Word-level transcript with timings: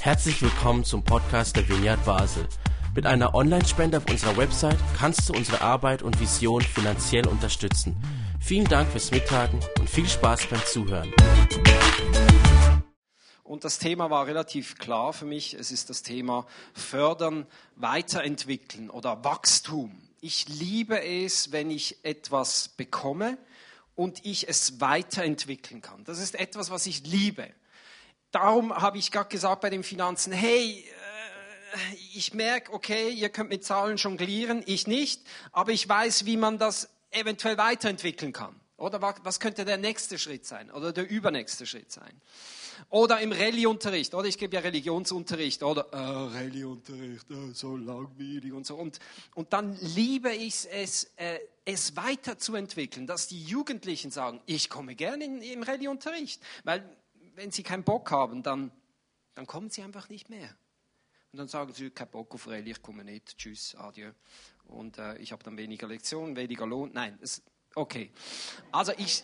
Herzlich 0.00 0.40
willkommen 0.40 0.84
zum 0.84 1.02
Podcast 1.02 1.56
der 1.56 1.68
Vineyard 1.68 2.04
Basel. 2.04 2.46
Mit 2.94 3.06
einer 3.06 3.34
Online-Spende 3.34 3.98
auf 3.98 4.08
unserer 4.08 4.36
Website 4.36 4.78
kannst 4.96 5.28
du 5.28 5.32
unsere 5.32 5.60
Arbeit 5.60 6.02
und 6.02 6.20
Vision 6.20 6.62
finanziell 6.62 7.26
unterstützen. 7.26 7.96
Vielen 8.40 8.66
Dank 8.66 8.90
fürs 8.90 9.10
Mittagen 9.10 9.60
und 9.78 9.90
viel 9.90 10.08
Spaß 10.08 10.46
beim 10.46 10.64
Zuhören. 10.64 11.12
Und 13.42 13.64
das 13.64 13.78
Thema 13.78 14.10
war 14.10 14.26
relativ 14.26 14.76
klar 14.78 15.12
für 15.12 15.24
mich. 15.24 15.54
Es 15.54 15.70
ist 15.70 15.90
das 15.90 16.02
Thema 16.02 16.46
Fördern, 16.72 17.46
Weiterentwickeln 17.74 18.90
oder 18.90 19.24
Wachstum. 19.24 19.96
Ich 20.20 20.48
liebe 20.48 21.02
es, 21.04 21.52
wenn 21.52 21.70
ich 21.70 22.04
etwas 22.04 22.68
bekomme 22.68 23.38
und 23.94 24.24
ich 24.24 24.48
es 24.48 24.80
weiterentwickeln 24.80 25.80
kann. 25.80 26.04
Das 26.04 26.18
ist 26.18 26.34
etwas, 26.34 26.70
was 26.70 26.86
ich 26.86 27.06
liebe. 27.06 27.48
Darum 28.36 28.76
habe 28.76 28.98
ich 28.98 29.10
gerade 29.10 29.30
gesagt 29.30 29.62
bei 29.62 29.70
den 29.70 29.82
Finanzen, 29.82 30.30
hey, 30.30 30.84
äh, 31.72 31.96
ich 32.14 32.34
merke, 32.34 32.70
okay, 32.74 33.08
ihr 33.08 33.30
könnt 33.30 33.48
mit 33.48 33.64
Zahlen 33.64 33.96
jonglieren, 33.96 34.62
ich 34.66 34.86
nicht, 34.86 35.22
aber 35.52 35.72
ich 35.72 35.88
weiß, 35.88 36.26
wie 36.26 36.36
man 36.36 36.58
das 36.58 36.90
eventuell 37.12 37.56
weiterentwickeln 37.56 38.34
kann. 38.34 38.54
Oder 38.76 39.00
was 39.00 39.40
könnte 39.40 39.64
der 39.64 39.78
nächste 39.78 40.18
Schritt 40.18 40.44
sein 40.44 40.70
oder 40.70 40.92
der 40.92 41.08
übernächste 41.08 41.64
Schritt 41.64 41.90
sein? 41.90 42.20
Oder 42.90 43.20
im 43.20 43.32
Rallye-Unterricht, 43.32 44.12
oder 44.12 44.28
ich 44.28 44.36
gebe 44.36 44.54
ja 44.54 44.60
Religionsunterricht, 44.60 45.62
oder 45.62 45.86
äh, 45.92 45.96
Rallye-Unterricht, 45.96 47.30
äh, 47.30 47.54
so 47.54 47.74
langweilig 47.74 48.52
und 48.52 48.66
so. 48.66 48.76
Und, 48.76 48.98
und 49.34 49.54
dann 49.54 49.78
liebe 49.80 50.30
ich 50.30 50.68
es, 50.70 51.04
äh, 51.16 51.38
es 51.64 51.96
weiterzuentwickeln, 51.96 53.06
dass 53.06 53.28
die 53.28 53.42
Jugendlichen 53.42 54.10
sagen, 54.10 54.42
ich 54.44 54.68
komme 54.68 54.94
gerne 54.94 55.24
im 55.24 55.62
Rallye-Unterricht. 55.62 56.42
Weil 56.64 56.84
wenn 57.36 57.50
sie 57.50 57.62
keinen 57.62 57.84
Bock 57.84 58.10
haben, 58.10 58.42
dann, 58.42 58.72
dann 59.34 59.46
kommen 59.46 59.70
sie 59.70 59.82
einfach 59.82 60.08
nicht 60.08 60.30
mehr. 60.30 60.48
Und 61.32 61.38
dann 61.38 61.48
sagen 61.48 61.72
sie, 61.72 61.90
kein 61.90 62.08
Bock 62.08 62.34
auf 62.34 62.48
Rallye, 62.48 62.70
ich 62.70 62.82
komme 62.82 63.04
nicht, 63.04 63.36
tschüss, 63.36 63.74
adieu. 63.74 64.10
Und 64.64 64.98
äh, 64.98 65.18
ich 65.18 65.32
habe 65.32 65.44
dann 65.44 65.56
weniger 65.56 65.86
Lektionen, 65.86 66.34
weniger 66.34 66.66
Lohn. 66.66 66.90
Nein, 66.94 67.18
es, 67.20 67.42
okay. 67.74 68.10
Also 68.72 68.92
ich, 68.96 69.22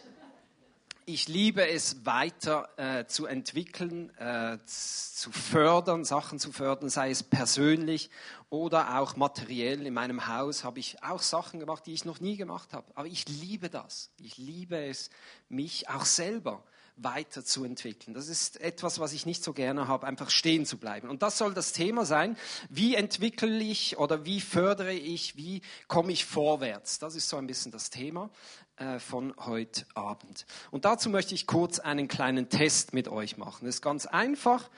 ich 1.07 1.27
liebe 1.27 1.67
es 1.67 2.05
weiter 2.05 2.69
äh, 2.77 3.07
zu 3.07 3.25
entwickeln, 3.25 4.11
äh, 4.19 4.59
zu 4.67 5.33
fördern, 5.33 6.05
Sachen 6.05 6.39
zu 6.39 6.53
fördern, 6.53 6.91
sei 6.91 7.11
es 7.11 7.23
persönlich 7.23 8.11
oder 8.51 8.99
auch 8.99 9.17
materiell. 9.17 9.87
In 9.87 9.95
meinem 9.95 10.27
Haus 10.27 10.65
habe 10.65 10.81
ich 10.81 11.03
auch 11.03 11.23
Sachen 11.23 11.61
gemacht, 11.61 11.87
die 11.87 11.95
ich 11.95 12.05
noch 12.05 12.21
nie 12.21 12.37
gemacht 12.37 12.75
habe. 12.75 12.93
Aber 12.95 13.09
ich 13.09 13.27
liebe 13.27 13.71
das. 13.71 14.11
Ich 14.21 14.37
liebe 14.37 14.77
es, 14.77 15.09
mich 15.49 15.89
auch 15.89 16.05
selber 16.05 16.63
weiterzuentwickeln. 16.97 18.15
Das 18.15 18.29
ist 18.29 18.61
etwas, 18.61 18.99
was 19.01 19.13
ich 19.13 19.27
nicht 19.27 19.43
so 19.43 19.53
gerne 19.53 19.89
habe, 19.89 20.07
einfach 20.07 20.31
stehen 20.31 20.67
zu 20.67 20.79
bleiben. 20.79 21.09
Und 21.09 21.23
das 21.23 21.39
soll 21.39 21.55
das 21.55 21.73
Thema 21.73 22.05
sein. 22.05 22.37
Wie 22.69 22.95
entwickle 22.95 23.59
ich 23.59 23.99
oder 23.99 24.25
wie 24.25 24.41
fördere 24.41 24.93
ich, 24.93 25.37
wie 25.37 25.63
komme 25.89 26.13
ich 26.13 26.25
vorwärts? 26.25 26.99
Das 26.99 27.15
ist 27.15 27.29
so 27.29 27.37
ein 27.37 27.47
bisschen 27.47 27.73
das 27.73 27.91
Thema 27.91 28.31
äh, 28.77 28.99
von 28.99 29.35
heute 29.39 29.87
Abend. 29.95 30.47
Und 30.71 30.85
dazu 30.85 31.11
möchte 31.11 31.35
ich 31.35 31.47
kurz 31.47 31.79
einen 31.79 32.09
kleinen 32.09 32.49
Test 32.49 32.93
mit 32.93 33.09
euch 33.09 33.37
machen. 33.37 33.67
Das 33.67 33.77
ist 33.77 33.83
ganz 33.83 34.07
einfach. 34.07 34.71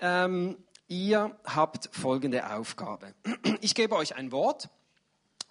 Ähm, 0.00 0.56
ihr 0.86 1.36
habt 1.44 1.88
folgende 1.92 2.50
Aufgabe. 2.50 3.14
Ich 3.60 3.74
gebe 3.74 3.96
euch 3.96 4.14
ein 4.14 4.30
Wort 4.30 4.68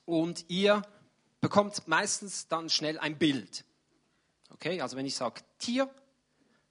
und 0.05 0.45
ihr 0.47 0.81
bekommt 1.42 1.88
meistens 1.88 2.47
dann 2.47 2.69
schnell 2.69 2.97
ein 2.97 3.17
Bild. 3.17 3.66
Okay, 4.49 4.81
also 4.81 4.97
wenn 4.97 5.05
ich 5.05 5.15
sage 5.15 5.41
Tier, 5.57 5.89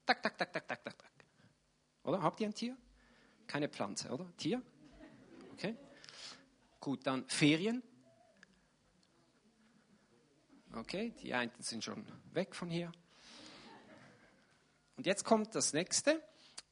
tak, 0.05 0.21
tak, 0.21 0.37
tak, 0.37 0.51
tak, 0.51 0.67
tak, 0.67 0.83
tak, 0.83 0.97
tak. 0.97 1.11
Oder? 2.03 2.21
Habt 2.21 2.39
ihr 2.39 2.47
ein 2.47 2.53
Tier? 2.53 2.77
Keine 3.45 3.69
Pflanze, 3.69 4.09
oder? 4.09 4.25
Tier? 4.37 4.61
Okay. 5.53 5.75
Gut, 6.79 7.05
dann 7.05 7.27
Ferien. 7.27 7.83
Okay, 10.73 11.11
die 11.21 11.33
einen 11.33 11.51
sind 11.59 11.83
schon 11.83 12.05
weg 12.33 12.55
von 12.55 12.69
hier. 12.69 12.91
Und 14.95 15.05
jetzt 15.05 15.23
kommt 15.23 15.55
das 15.55 15.73
nächste. 15.73 16.21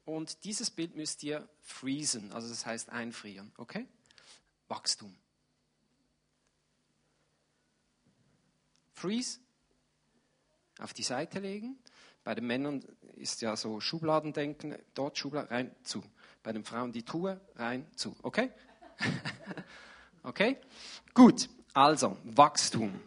Und 0.04 0.44
dieses 0.44 0.70
Bild 0.70 0.94
müsst 0.94 1.22
ihr 1.24 1.48
freezen, 1.60 2.32
also 2.32 2.48
das 2.48 2.64
heißt 2.64 2.90
einfrieren. 2.90 3.52
Okay? 3.56 3.86
Wachstum. 4.68 5.16
Freeze 8.92 9.40
auf 10.78 10.92
die 10.92 11.02
Seite 11.02 11.38
legen. 11.38 11.78
Bei 12.24 12.34
den 12.34 12.46
Männern 12.46 12.84
ist 13.16 13.40
ja 13.40 13.56
so 13.56 13.80
Schubladendenken, 13.80 14.76
dort 14.94 15.16
Schubladen 15.16 15.48
rein 15.48 15.70
zu. 15.82 16.02
Bei 16.42 16.52
den 16.52 16.64
Frauen 16.64 16.92
die 16.92 17.04
Truhe 17.04 17.40
rein 17.54 17.86
zu. 17.94 18.16
Okay? 18.22 18.50
okay? 20.22 20.56
Gut, 21.14 21.48
also 21.72 22.16
Wachstum. 22.24 23.00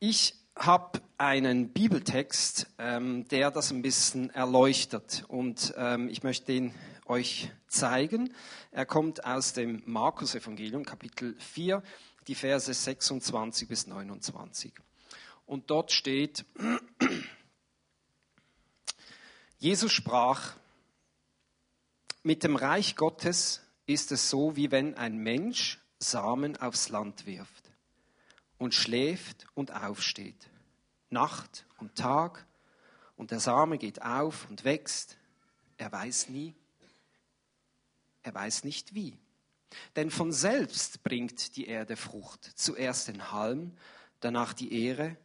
Ich 0.00 0.34
habe 0.56 1.00
einen 1.18 1.72
Bibeltext, 1.72 2.66
ähm, 2.78 3.26
der 3.28 3.50
das 3.50 3.70
ein 3.70 3.82
bisschen 3.82 4.30
erleuchtet 4.30 5.24
und 5.28 5.74
ähm, 5.76 6.08
ich 6.08 6.22
möchte 6.22 6.46
den 6.46 6.74
euch 7.06 7.50
zeigen. 7.68 8.34
Er 8.70 8.86
kommt 8.86 9.24
aus 9.24 9.52
dem 9.52 9.82
Markus-Evangelium, 9.86 10.84
Kapitel 10.84 11.34
4, 11.38 11.82
die 12.26 12.34
Verse 12.34 12.72
26 12.72 13.68
bis 13.68 13.86
29. 13.86 14.72
Und 15.48 15.70
dort 15.70 15.92
steht, 15.92 16.44
Jesus 19.58 19.90
sprach, 19.90 20.54
mit 22.22 22.44
dem 22.44 22.54
Reich 22.54 22.96
Gottes 22.96 23.62
ist 23.86 24.12
es 24.12 24.28
so, 24.28 24.56
wie 24.56 24.70
wenn 24.70 24.94
ein 24.94 25.16
Mensch 25.16 25.80
Samen 25.98 26.58
aufs 26.58 26.90
Land 26.90 27.24
wirft 27.24 27.70
und 28.58 28.74
schläft 28.74 29.46
und 29.54 29.72
aufsteht, 29.72 30.50
Nacht 31.08 31.64
und 31.78 31.94
Tag, 31.94 32.46
und 33.16 33.30
der 33.30 33.40
Same 33.40 33.78
geht 33.78 34.02
auf 34.02 34.48
und 34.50 34.64
wächst. 34.64 35.16
Er 35.78 35.90
weiß 35.90 36.28
nie, 36.28 36.54
er 38.22 38.34
weiß 38.34 38.64
nicht 38.64 38.94
wie. 38.94 39.16
Denn 39.96 40.10
von 40.10 40.30
selbst 40.30 41.02
bringt 41.02 41.56
die 41.56 41.68
Erde 41.68 41.96
Frucht, 41.96 42.44
zuerst 42.44 43.08
den 43.08 43.32
Halm, 43.32 43.74
danach 44.20 44.52
die 44.52 44.84
Ehre, 44.84 45.16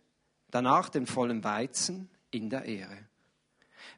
danach 0.54 0.90
den 0.90 1.08
vollen 1.08 1.44
Weizen 1.44 2.10
in 2.30 2.50
der 2.50 2.66
Ehre. 2.66 2.98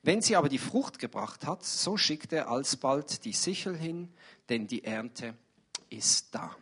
Wenn 0.03 0.21
sie 0.21 0.35
aber 0.35 0.47
die 0.47 0.57
Frucht 0.57 0.99
gebracht 0.99 1.45
hat, 1.45 1.65
so 1.65 1.97
schickt 1.97 2.31
er 2.31 2.49
alsbald 2.49 3.25
die 3.25 3.33
Sichel 3.33 3.77
hin, 3.77 4.13
denn 4.49 4.67
die 4.67 4.83
Ernte 4.83 5.35
ist 5.89 6.33
da. 6.33 6.55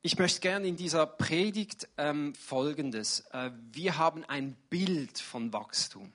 Ich 0.00 0.18
möchte 0.18 0.40
gerne 0.40 0.66
in 0.66 0.76
dieser 0.76 1.06
Predigt 1.06 1.88
ähm, 1.96 2.34
Folgendes. 2.34 3.20
Äh, 3.32 3.52
wir 3.70 3.98
haben 3.98 4.24
ein 4.24 4.56
Bild 4.70 5.18
von 5.18 5.52
Wachstum. 5.52 6.12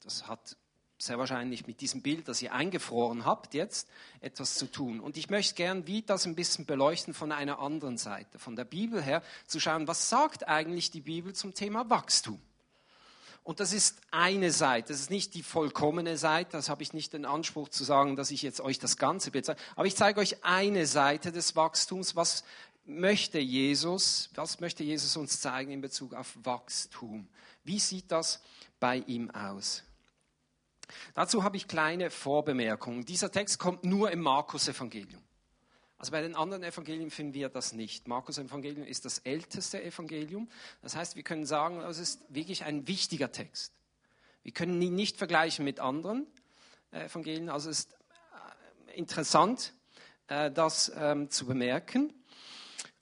Das 0.00 0.26
hat 0.28 0.56
sehr 0.98 1.18
wahrscheinlich 1.18 1.66
mit 1.66 1.80
diesem 1.80 2.02
Bild, 2.02 2.28
das 2.28 2.40
ihr 2.40 2.52
eingefroren 2.52 3.26
habt, 3.26 3.54
jetzt 3.54 3.88
etwas 4.20 4.54
zu 4.54 4.66
tun. 4.66 5.00
Und 5.00 5.16
ich 5.16 5.28
möchte 5.28 5.54
gern 5.54 5.86
wie 5.86 6.02
das 6.02 6.26
ein 6.26 6.34
bisschen 6.34 6.64
beleuchten 6.64 7.12
von 7.12 7.32
einer 7.32 7.58
anderen 7.58 7.98
Seite, 7.98 8.38
von 8.38 8.56
der 8.56 8.64
Bibel 8.64 9.02
her, 9.02 9.22
zu 9.46 9.60
schauen, 9.60 9.86
was 9.88 10.08
sagt 10.08 10.48
eigentlich 10.48 10.90
die 10.90 11.02
Bibel 11.02 11.34
zum 11.34 11.54
Thema 11.54 11.90
Wachstum. 11.90 12.40
Und 13.46 13.60
das 13.60 13.72
ist 13.72 14.00
eine 14.10 14.50
Seite, 14.50 14.92
das 14.92 15.00
ist 15.00 15.10
nicht 15.10 15.34
die 15.34 15.44
vollkommene 15.44 16.16
Seite, 16.18 16.52
das 16.52 16.68
habe 16.68 16.82
ich 16.82 16.92
nicht 16.92 17.12
den 17.12 17.24
Anspruch 17.24 17.68
zu 17.68 17.84
sagen, 17.84 18.16
dass 18.16 18.32
ich 18.32 18.42
jetzt 18.42 18.60
euch 18.60 18.80
das 18.80 18.96
ganze 18.96 19.30
Bild 19.30 19.48
aber 19.48 19.86
ich 19.86 19.94
zeige 19.94 20.18
euch 20.18 20.42
eine 20.44 20.84
Seite 20.86 21.30
des 21.30 21.54
Wachstums, 21.54 22.16
was 22.16 22.42
möchte 22.86 23.38
Jesus, 23.38 24.30
was 24.34 24.58
möchte 24.58 24.82
Jesus 24.82 25.16
uns 25.16 25.40
zeigen 25.40 25.70
in 25.70 25.80
Bezug 25.80 26.14
auf 26.14 26.36
Wachstum? 26.42 27.28
Wie 27.62 27.78
sieht 27.78 28.10
das 28.10 28.42
bei 28.80 28.98
ihm 28.98 29.30
aus? 29.30 29.85
Dazu 31.14 31.42
habe 31.42 31.56
ich 31.56 31.68
kleine 31.68 32.10
Vorbemerkungen. 32.10 33.04
Dieser 33.04 33.30
Text 33.30 33.58
kommt 33.58 33.84
nur 33.84 34.10
im 34.10 34.20
Markus-Evangelium. 34.20 35.22
Also 35.98 36.12
bei 36.12 36.20
den 36.20 36.36
anderen 36.36 36.62
Evangelien 36.62 37.10
finden 37.10 37.34
wir 37.34 37.48
das 37.48 37.72
nicht. 37.72 38.06
Markus 38.06 38.36
Evangelium 38.36 38.86
ist 38.86 39.04
das 39.04 39.18
älteste 39.20 39.82
Evangelium. 39.82 40.48
Das 40.82 40.94
heißt, 40.94 41.16
wir 41.16 41.22
können 41.22 41.46
sagen, 41.46 41.80
es 41.80 41.98
ist 41.98 42.20
wirklich 42.28 42.64
ein 42.64 42.86
wichtiger 42.86 43.32
Text. 43.32 43.72
Wir 44.42 44.52
können 44.52 44.80
ihn 44.82 44.94
nicht 44.94 45.16
vergleichen 45.16 45.64
mit 45.64 45.80
anderen 45.80 46.26
äh, 46.92 47.06
Evangelien. 47.06 47.48
Also 47.48 47.70
es 47.70 47.80
ist 47.80 47.92
äh, 48.88 48.98
interessant, 48.98 49.72
äh, 50.28 50.50
das 50.50 50.92
ähm, 50.94 51.30
zu 51.30 51.46
bemerken. 51.46 52.12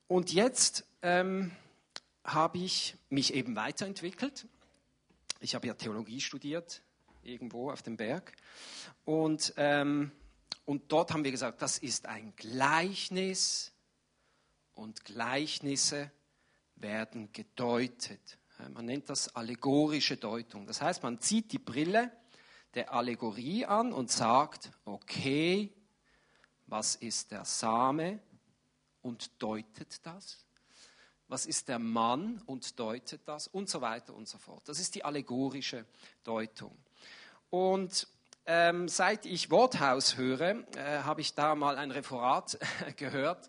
Und 0.06 0.32
jetzt 0.32 0.86
ähm, 1.02 1.50
habe 2.22 2.58
ich 2.58 2.96
mich 3.10 3.34
eben 3.34 3.56
weiterentwickelt. 3.56 4.46
Ich 5.40 5.54
habe 5.54 5.66
ja 5.66 5.74
Theologie 5.74 6.20
studiert, 6.20 6.82
irgendwo 7.26 7.70
auf 7.70 7.82
dem 7.82 7.96
Berg. 7.96 8.32
Und, 9.04 9.54
ähm, 9.56 10.12
und 10.64 10.90
dort 10.92 11.12
haben 11.12 11.24
wir 11.24 11.30
gesagt, 11.30 11.62
das 11.62 11.78
ist 11.78 12.06
ein 12.06 12.34
Gleichnis 12.36 13.72
und 14.74 15.04
Gleichnisse 15.04 16.10
werden 16.76 17.32
gedeutet. 17.32 18.38
Man 18.72 18.86
nennt 18.86 19.10
das 19.10 19.34
allegorische 19.34 20.16
Deutung. 20.16 20.66
Das 20.66 20.80
heißt, 20.80 21.02
man 21.02 21.20
zieht 21.20 21.52
die 21.52 21.58
Brille 21.58 22.10
der 22.74 22.92
Allegorie 22.92 23.64
an 23.64 23.92
und 23.92 24.10
sagt, 24.10 24.70
okay, 24.84 25.72
was 26.66 26.96
ist 26.96 27.30
der 27.30 27.44
Same 27.44 28.20
und 29.02 29.30
deutet 29.42 30.04
das? 30.04 30.44
Was 31.28 31.46
ist 31.46 31.68
der 31.68 31.78
Mann 31.78 32.42
und 32.46 32.78
deutet 32.78 33.26
das? 33.26 33.48
Und 33.48 33.68
so 33.68 33.80
weiter 33.80 34.14
und 34.14 34.28
so 34.28 34.38
fort. 34.38 34.68
Das 34.68 34.78
ist 34.78 34.94
die 34.94 35.04
allegorische 35.04 35.86
Deutung. 36.22 36.76
Und 37.50 38.06
ähm, 38.46 38.88
seit 38.88 39.24
ich 39.24 39.50
Worthaus 39.50 40.16
höre, 40.16 40.66
äh, 40.76 41.02
habe 41.02 41.22
ich 41.22 41.34
da 41.34 41.54
mal 41.54 41.78
ein 41.78 41.90
Referat 41.90 42.58
gehört 42.96 43.48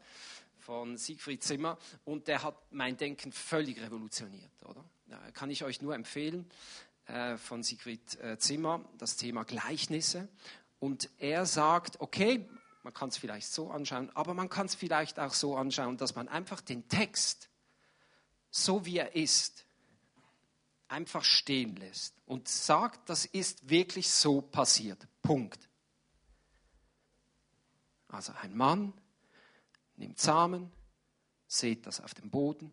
von 0.59 0.97
Siegfried 0.97 1.43
Zimmer 1.43 1.77
und 2.05 2.27
der 2.27 2.43
hat 2.43 2.55
mein 2.71 2.95
Denken 2.95 3.31
völlig 3.31 3.81
revolutioniert, 3.81 4.51
oder? 4.63 4.83
Ja, 5.07 5.19
kann 5.31 5.49
ich 5.49 5.63
euch 5.63 5.81
nur 5.81 5.93
empfehlen 5.93 6.49
äh, 7.07 7.37
von 7.37 7.61
Siegfried 7.61 8.19
äh, 8.21 8.37
Zimmer, 8.37 8.85
das 8.97 9.17
Thema 9.17 9.43
Gleichnisse. 9.43 10.29
Und 10.79 11.09
er 11.19 11.45
sagt, 11.45 11.99
okay, 11.99 12.47
man 12.81 12.93
kann 12.93 13.09
es 13.09 13.17
vielleicht 13.17 13.47
so 13.47 13.71
anschauen, 13.71 14.09
aber 14.15 14.33
man 14.33 14.49
kann 14.49 14.67
es 14.67 14.75
vielleicht 14.75 15.19
auch 15.19 15.33
so 15.33 15.57
anschauen, 15.57 15.97
dass 15.97 16.15
man 16.15 16.27
einfach 16.29 16.61
den 16.61 16.87
Text, 16.87 17.49
so 18.49 18.85
wie 18.85 18.97
er 18.97 19.15
ist, 19.15 19.65
einfach 20.87 21.23
stehen 21.23 21.75
lässt 21.75 22.14
und 22.25 22.47
sagt, 22.47 23.09
das 23.09 23.25
ist 23.25 23.69
wirklich 23.69 24.09
so 24.09 24.41
passiert. 24.41 25.07
Punkt. 25.21 25.69
Also 28.07 28.33
ein 28.33 28.55
Mann 28.55 28.93
nimmt 29.95 30.19
Samen, 30.19 30.71
sät 31.47 31.85
das 31.85 32.01
auf 32.01 32.13
dem 32.13 32.29
Boden, 32.29 32.71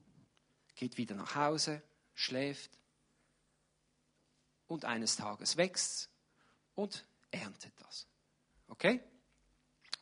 geht 0.75 0.96
wieder 0.96 1.14
nach 1.14 1.34
Hause, 1.34 1.82
schläft 2.14 2.78
und 4.66 4.84
eines 4.84 5.16
Tages 5.16 5.56
wächst 5.56 6.10
und 6.75 7.05
erntet 7.31 7.72
das. 7.81 8.06
Okay? 8.69 9.02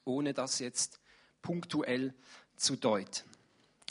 Ohne 0.05 0.35
das 0.35 0.59
jetzt 0.59 1.01
punktuell 1.43 2.15
zu 2.57 2.77
deuten. 2.77 3.30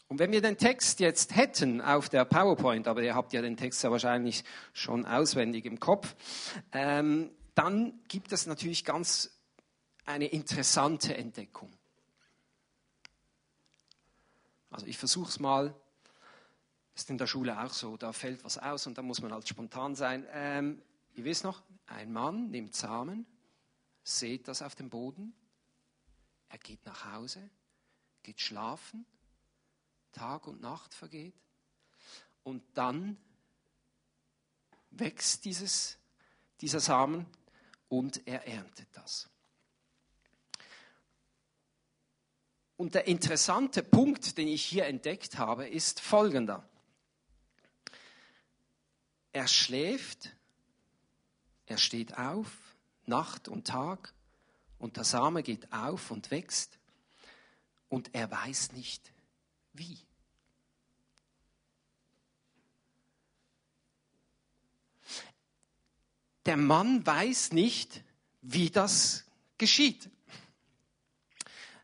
Und 0.09 0.17
wenn 0.17 0.31
wir 0.31 0.41
den 0.41 0.57
Text 0.57 0.99
jetzt 0.99 1.35
hätten 1.35 1.81
auf 1.81 2.09
der 2.09 2.25
PowerPoint, 2.25 2.87
aber 2.87 3.03
ihr 3.03 3.13
habt 3.13 3.31
ja 3.31 3.43
den 3.43 3.55
Text 3.55 3.83
ja 3.83 3.91
wahrscheinlich 3.91 4.43
schon 4.73 5.05
auswendig 5.05 5.65
im 5.65 5.79
Kopf, 5.79 6.15
ähm, 6.71 7.29
dann 7.53 8.01
gibt 8.07 8.31
es 8.31 8.47
natürlich 8.47 8.83
ganz 8.83 9.39
eine 10.05 10.25
interessante 10.25 11.15
Entdeckung. 11.15 11.71
Also 14.71 14.87
ich 14.87 14.97
versuche 14.97 15.29
es 15.29 15.39
mal. 15.39 15.75
Ist 16.95 17.11
in 17.11 17.19
der 17.19 17.27
Schule 17.27 17.61
auch 17.63 17.71
so. 17.71 17.95
Da 17.95 18.11
fällt 18.11 18.43
was 18.43 18.57
aus 18.57 18.87
und 18.87 18.97
da 18.97 19.03
muss 19.03 19.21
man 19.21 19.31
halt 19.31 19.47
spontan 19.47 19.93
sein. 19.93 20.25
Ähm, 20.31 20.81
ihr 21.13 21.23
wisst 21.23 21.43
noch, 21.43 21.61
ein 21.85 22.11
Mann 22.11 22.49
nimmt 22.49 22.75
Samen, 22.75 23.27
sät 24.03 24.47
das 24.47 24.63
auf 24.63 24.73
dem 24.75 24.89
Boden, 24.89 25.33
er 26.49 26.57
geht 26.57 26.85
nach 26.85 27.13
Hause, 27.13 27.49
geht 28.23 28.41
schlafen, 28.41 29.05
Tag 30.11 30.47
und 30.47 30.61
Nacht 30.61 30.93
vergeht 30.93 31.35
und 32.43 32.63
dann 32.73 33.17
wächst 34.91 35.45
dieses, 35.45 35.97
dieser 36.61 36.79
Samen 36.79 37.25
und 37.89 38.25
er 38.27 38.47
erntet 38.47 38.87
das. 38.93 39.29
Und 42.77 42.95
der 42.95 43.07
interessante 43.07 43.83
Punkt, 43.83 44.37
den 44.37 44.47
ich 44.47 44.63
hier 44.63 44.85
entdeckt 44.85 45.37
habe, 45.37 45.67
ist 45.67 45.99
folgender. 45.99 46.67
Er 49.33 49.47
schläft, 49.47 50.35
er 51.65 51.77
steht 51.77 52.17
auf, 52.17 52.57
Nacht 53.05 53.47
und 53.47 53.67
Tag, 53.67 54.13
und 54.77 54.95
der 54.95 55.03
Same 55.03 55.43
geht 55.43 55.73
auf 55.73 56.09
und 56.09 56.31
wächst, 56.31 56.79
und 57.89 58.15
er 58.15 58.31
weiß 58.31 58.71
nicht 58.71 59.11
wie. 59.79 59.97
Der 66.45 66.57
Mann 66.57 67.05
weiß 67.05 67.51
nicht, 67.53 68.03
wie 68.41 68.69
das 68.69 69.25
geschieht. 69.57 70.09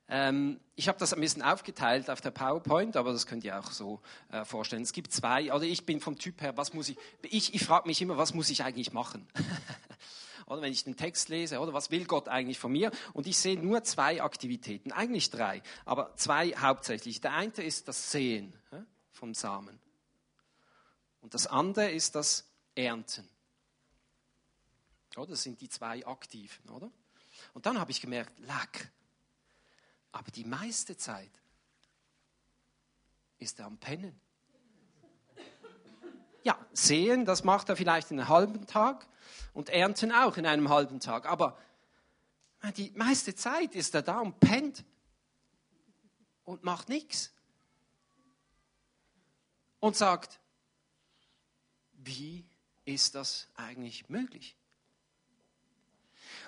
Ähm, 0.08 0.60
ich 0.76 0.88
habe 0.88 1.00
das 1.00 1.14
ein 1.14 1.22
bisschen 1.22 1.42
aufgeteilt 1.42 2.10
auf 2.10 2.22
der 2.22 2.32
PowerPoint, 2.32 2.96
aber 2.96 3.12
das 3.12 3.26
könnt 3.26 3.44
ihr 3.44 3.60
auch 3.60 3.72
so 3.72 4.02
äh, 4.32 4.46
vorstellen. 4.46 4.84
Es 4.84 4.94
gibt 4.94 5.12
zwei, 5.12 5.52
oder 5.54 5.64
ich 5.64 5.86
bin 5.86 6.00
vom 6.00 6.18
Typ 6.18 6.42
her, 6.42 6.58
was 6.58 6.74
muss 6.74 6.90
ich, 6.90 6.98
ich, 7.24 7.54
ich 7.56 7.64
frage 7.66 7.88
mich 7.88 8.02
immer, 8.02 8.18
was 8.18 8.34
muss 8.34 8.50
ich 8.50 8.64
eigentlich 8.64 8.94
machen? 8.94 9.28
oder 10.46 10.62
wenn 10.62 10.72
ich 10.72 10.84
den 10.84 10.96
Text 10.96 11.30
lese, 11.30 11.60
oder 11.60 11.74
was 11.74 11.92
will 11.92 12.06
Gott 12.06 12.28
eigentlich 12.28 12.60
von 12.60 12.72
mir? 12.72 12.92
Und 13.14 13.28
ich 13.28 13.38
sehe 13.38 13.60
nur 13.60 13.84
zwei 13.84 14.22
Aktivitäten, 14.22 14.92
eigentlich 14.92 15.30
drei, 15.32 15.62
aber 15.86 16.16
zwei 16.16 16.52
hauptsächlich. 16.52 17.22
Der 17.22 17.34
eine 17.34 17.52
ist 17.54 17.88
das 17.88 18.12
Sehen 18.12 18.54
vom 19.12 19.34
Samen. 19.34 19.80
Und 21.22 21.34
das 21.34 21.48
andere 21.48 21.90
ist 21.90 22.14
das 22.14 22.48
Ernten. 22.76 23.28
Oder? 25.16 25.32
Das 25.32 25.44
sind 25.44 25.62
die 25.62 25.70
zwei 25.70 26.06
Aktiven, 26.06 26.70
oder? 26.70 26.92
Und 27.54 27.66
dann 27.66 27.80
habe 27.80 27.92
ich 27.92 28.02
gemerkt, 28.02 28.38
lack, 28.40 28.92
aber 30.12 30.30
die 30.32 30.44
meiste 30.44 30.96
Zeit 30.98 31.32
ist 33.40 33.60
er 33.60 33.66
am 33.66 33.78
Pennen. 33.78 34.20
Ja, 36.44 36.58
sehen, 36.74 37.26
das 37.26 37.44
macht 37.44 37.70
er 37.70 37.76
vielleicht 37.76 38.12
in 38.12 38.20
einem 38.20 38.30
halben 38.30 38.68
Tag 38.68 39.08
und 39.54 39.70
ernten 39.70 40.12
auch 40.12 40.38
in 40.38 40.46
einem 40.46 40.70
halben 40.70 41.00
Tag. 41.00 41.26
Aber 41.26 41.58
die 42.78 42.92
meiste 42.96 43.36
Zeit 43.36 43.76
ist 43.76 43.96
er 43.96 44.02
da 44.02 44.20
und 44.20 44.40
pennt 44.40 44.84
und 46.44 46.64
macht 46.64 46.90
nichts. 46.90 47.32
Und 49.80 49.96
sagt, 49.96 50.40
wie 51.94 52.46
ist 52.86 53.16
das 53.16 53.48
eigentlich 53.56 54.10
möglich? 54.10 54.56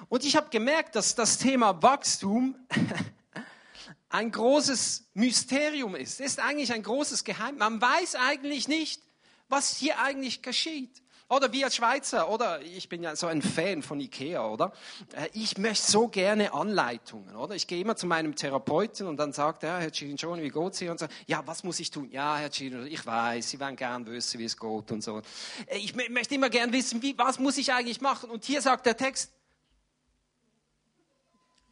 Und 0.10 0.24
ich 0.24 0.36
habe 0.36 0.50
gemerkt, 0.50 0.95
dass 0.95 1.16
das 1.16 1.38
Thema 1.38 1.81
Wachstum 1.81 2.56
ein 4.10 4.31
großes 4.31 5.10
Mysterium 5.13 5.95
ist. 5.95 6.19
Es 6.19 6.33
ist 6.33 6.40
eigentlich 6.40 6.72
ein 6.74 6.83
großes 6.83 7.24
Geheimnis. 7.24 7.60
Man 7.60 7.81
weiß 7.81 8.16
eigentlich 8.16 8.68
nicht, 8.68 9.01
was 9.50 9.75
hier 9.78 10.00
eigentlich 10.00 10.42
geschieht. 10.42 11.01
Oder 11.29 11.51
wir 11.51 11.65
als 11.65 11.75
Schweizer, 11.75 12.30
oder 12.30 12.61
ich 12.61 12.87
bin 12.87 13.04
ja 13.04 13.13
so 13.18 13.28
ein 13.28 13.42
Fan 13.42 13.83
von 13.83 13.99
Ikea, 13.99 14.47
oder? 14.47 14.71
Äh, 15.13 15.28
ich 15.33 15.57
möchte 15.57 15.92
so 15.92 16.07
gerne 16.07 16.54
Anleitungen, 16.54 17.35
oder? 17.35 17.54
Ich 17.54 17.68
gehe 17.68 17.81
immer 17.81 17.97
zu 17.97 18.07
meinem 18.07 18.33
Therapeuten 18.35 19.07
und 19.07 19.18
dann 19.18 19.33
sagt 19.33 19.63
er, 19.63 19.80
Herr 19.80 19.92
Cirinchoni, 19.92 20.42
wie 20.42 20.49
geht's 20.49 20.80
hier? 20.80 20.90
Und 20.92 20.99
so, 20.99 21.07
ja, 21.25 21.45
was 21.45 21.66
muss 21.66 21.81
ich 21.81 21.92
tun? 21.92 22.09
Ja, 22.11 22.37
Herr 22.37 22.49
Cirinchoni, 22.49 22.87
ich 22.87 23.06
weiß, 23.06 23.49
Sie 23.49 23.59
werden 23.59 23.75
gern 23.75 24.06
wissen, 24.06 24.40
wie 24.40 24.45
es 24.45 24.57
geht 24.57 24.92
und 24.92 25.04
so. 25.04 25.21
Äh, 25.66 25.78
ich 25.78 25.94
möchte 25.95 26.33
immer 26.33 26.49
gern 26.49 26.71
wissen, 26.71 27.02
wie, 27.02 27.18
was 27.18 27.40
muss 27.40 27.57
ich 27.57 27.73
eigentlich 27.73 27.99
machen? 27.99 28.30
Und 28.30 28.45
hier 28.45 28.61
sagt 28.61 28.85
der 28.85 28.95
Text, 28.95 29.33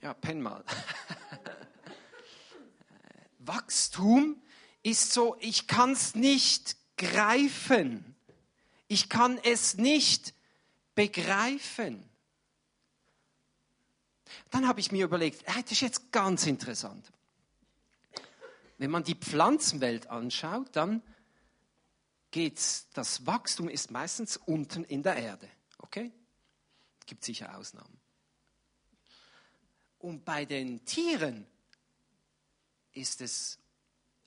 ja, 0.02 0.14
penn 0.14 0.42
mal. 0.42 0.66
Wachstum 3.40 4.42
ist 4.84 5.14
so, 5.14 5.38
ich 5.40 5.68
kann 5.68 5.94
es 5.94 6.14
nicht 6.14 6.76
greifen. 6.98 8.15
Ich 8.88 9.10
kann 9.10 9.40
es 9.44 9.76
nicht 9.76 10.34
begreifen. 10.94 12.08
Dann 14.52 14.68
habe 14.68 14.80
ich 14.80 14.92
mir 14.92 15.06
überlegt, 15.06 15.44
äh, 15.44 15.62
das 15.62 15.74
ist 15.74 15.82
jetzt 15.82 16.12
ganz 16.12 16.46
interessant. 16.46 17.12
Wenn 18.78 18.92
man 18.92 19.04
die 19.04 19.16
Pflanzenwelt 19.16 20.08
anschaut, 20.08 20.76
dann 20.76 21.02
geht's, 22.32 22.90
das 22.94 23.26
Wachstum 23.26 23.70
ist 23.70 23.92
meistens 23.92 24.38
unten 24.38 24.84
in 24.84 25.04
der 25.04 25.16
Erde. 25.16 25.50
Okay? 25.80 26.12
Gibt 27.06 27.24
sicher 27.24 27.58
Ausnahmen. 27.58 28.00
Und 30.00 30.26
bei 30.26 30.46
den 30.46 30.84
Tieren 30.86 31.48
ist 32.92 33.22
es 33.22 33.58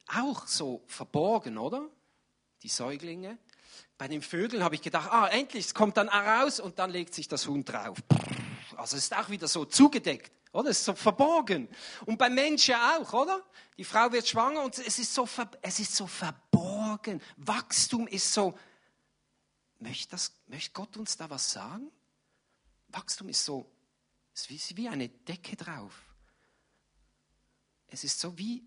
auch 0.06 0.46
so 0.46 0.82
verborgen, 0.86 1.58
oder? 1.58 1.88
Die 2.62 2.68
Säuglinge. 2.68 3.38
Bei 3.96 4.08
den 4.08 4.22
Vögeln 4.22 4.62
habe 4.62 4.74
ich 4.74 4.82
gedacht, 4.82 5.10
ah, 5.10 5.26
endlich, 5.26 5.66
es 5.66 5.74
kommt 5.74 5.96
dann 5.96 6.08
raus 6.08 6.60
und 6.60 6.78
dann 6.78 6.90
legt 6.90 7.14
sich 7.14 7.28
das 7.28 7.46
Huhn 7.46 7.64
drauf. 7.64 7.98
Also 8.76 8.96
es 8.96 9.04
ist 9.04 9.16
auch 9.16 9.28
wieder 9.28 9.48
so 9.48 9.64
zugedeckt, 9.64 10.32
oder? 10.52 10.70
Es 10.70 10.78
ist 10.78 10.84
so 10.84 10.94
verborgen. 10.94 11.68
Und 12.06 12.16
beim 12.16 12.34
Menschen 12.34 12.74
auch, 12.74 13.12
oder? 13.12 13.42
Die 13.76 13.84
Frau 13.84 14.12
wird 14.12 14.28
schwanger 14.28 14.62
und 14.62 14.78
es 14.78 14.98
ist 14.98 15.12
so, 15.12 15.28
es 15.62 15.80
ist 15.80 15.94
so 15.96 16.06
verborgen. 16.06 17.20
Wachstum 17.36 18.06
ist 18.06 18.32
so, 18.32 18.56
möchte, 19.80 20.10
das, 20.10 20.32
möchte 20.46 20.72
Gott 20.72 20.96
uns 20.96 21.16
da 21.16 21.28
was 21.28 21.50
sagen? 21.50 21.90
Wachstum 22.88 23.28
ist 23.28 23.44
so, 23.44 23.70
es 24.34 24.48
ist 24.50 24.76
wie 24.76 24.88
eine 24.88 25.08
Decke 25.08 25.56
drauf. 25.56 25.92
Es 27.88 28.04
ist 28.04 28.20
so 28.20 28.36
wie, 28.38 28.64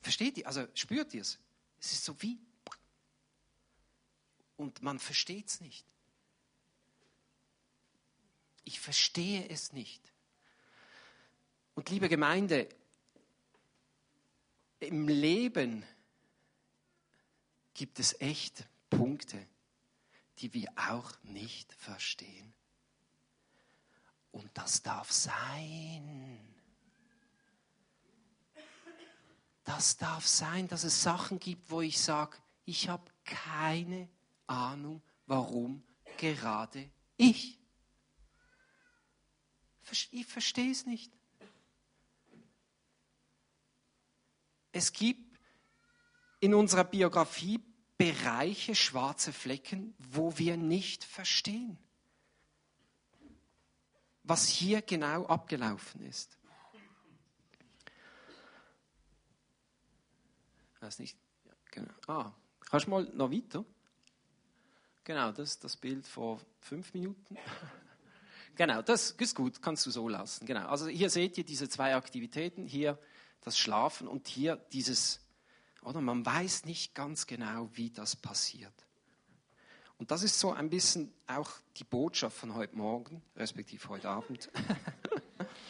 versteht 0.00 0.38
ihr, 0.38 0.46
also 0.46 0.66
spürt 0.74 1.12
ihr 1.12 1.22
es? 1.22 1.38
Es 1.78 1.92
ist 1.92 2.04
so 2.04 2.20
wie, 2.22 2.40
und 4.62 4.80
man 4.80 5.00
versteht 5.00 5.48
es 5.48 5.60
nicht. 5.60 5.84
Ich 8.62 8.78
verstehe 8.78 9.48
es 9.48 9.72
nicht. 9.72 10.00
Und 11.74 11.90
liebe 11.90 12.08
Gemeinde, 12.08 12.68
im 14.78 15.08
Leben 15.08 15.84
gibt 17.74 17.98
es 17.98 18.20
echt 18.20 18.64
Punkte, 18.88 19.44
die 20.38 20.54
wir 20.54 20.68
auch 20.76 21.12
nicht 21.24 21.72
verstehen. 21.72 22.54
Und 24.30 24.48
das 24.56 24.82
darf 24.82 25.10
sein. 25.10 26.38
Das 29.64 29.96
darf 29.96 30.26
sein, 30.26 30.68
dass 30.68 30.84
es 30.84 31.02
Sachen 31.02 31.40
gibt, 31.40 31.70
wo 31.70 31.80
ich 31.80 32.00
sage, 32.00 32.36
ich 32.64 32.88
habe 32.88 33.10
keine 33.24 34.08
Ahnung, 34.46 35.02
warum 35.26 35.82
gerade 36.18 36.90
ich. 37.16 37.58
Ich 40.10 40.26
verstehe 40.26 40.70
es 40.70 40.86
nicht. 40.86 41.12
Es 44.72 44.92
gibt 44.92 45.38
in 46.40 46.54
unserer 46.54 46.84
Biografie 46.84 47.60
Bereiche, 47.98 48.74
schwarze 48.74 49.32
Flecken, 49.32 49.94
wo 49.98 50.36
wir 50.36 50.56
nicht 50.56 51.04
verstehen, 51.04 51.78
was 54.24 54.48
hier 54.48 54.82
genau 54.82 55.26
abgelaufen 55.26 56.02
ist. 56.02 56.36
Weiß 60.80 60.98
nicht. 60.98 61.16
Genau. 61.70 61.92
Ah, 62.08 62.32
kannst 62.68 62.86
du 62.86 62.90
mal 62.90 63.04
noch 63.14 63.30
weiter? 63.30 63.64
Genau, 65.04 65.32
das 65.32 65.50
ist 65.50 65.64
das 65.64 65.76
Bild 65.76 66.06
vor 66.06 66.40
fünf 66.60 66.94
Minuten. 66.94 67.36
genau, 68.54 68.82
das 68.82 69.10
ist 69.12 69.34
gut, 69.34 69.60
kannst 69.60 69.84
du 69.86 69.90
so 69.90 70.08
lassen. 70.08 70.46
Genau. 70.46 70.68
Also 70.68 70.86
hier 70.86 71.10
seht 71.10 71.36
ihr 71.38 71.44
diese 71.44 71.68
zwei 71.68 71.96
Aktivitäten, 71.96 72.66
hier 72.66 72.98
das 73.40 73.58
Schlafen 73.58 74.06
und 74.06 74.28
hier 74.28 74.56
dieses 74.72 75.20
oder 75.82 76.00
man 76.00 76.24
weiß 76.24 76.64
nicht 76.64 76.94
ganz 76.94 77.26
genau, 77.26 77.68
wie 77.74 77.90
das 77.90 78.14
passiert. 78.14 78.72
Und 79.98 80.10
das 80.10 80.22
ist 80.22 80.38
so 80.38 80.52
ein 80.52 80.70
bisschen 80.70 81.12
auch 81.26 81.50
die 81.76 81.84
Botschaft 81.84 82.36
von 82.36 82.54
heute 82.54 82.76
Morgen, 82.76 83.22
respektive 83.36 83.88
heute 83.88 84.08
Abend. 84.08 84.50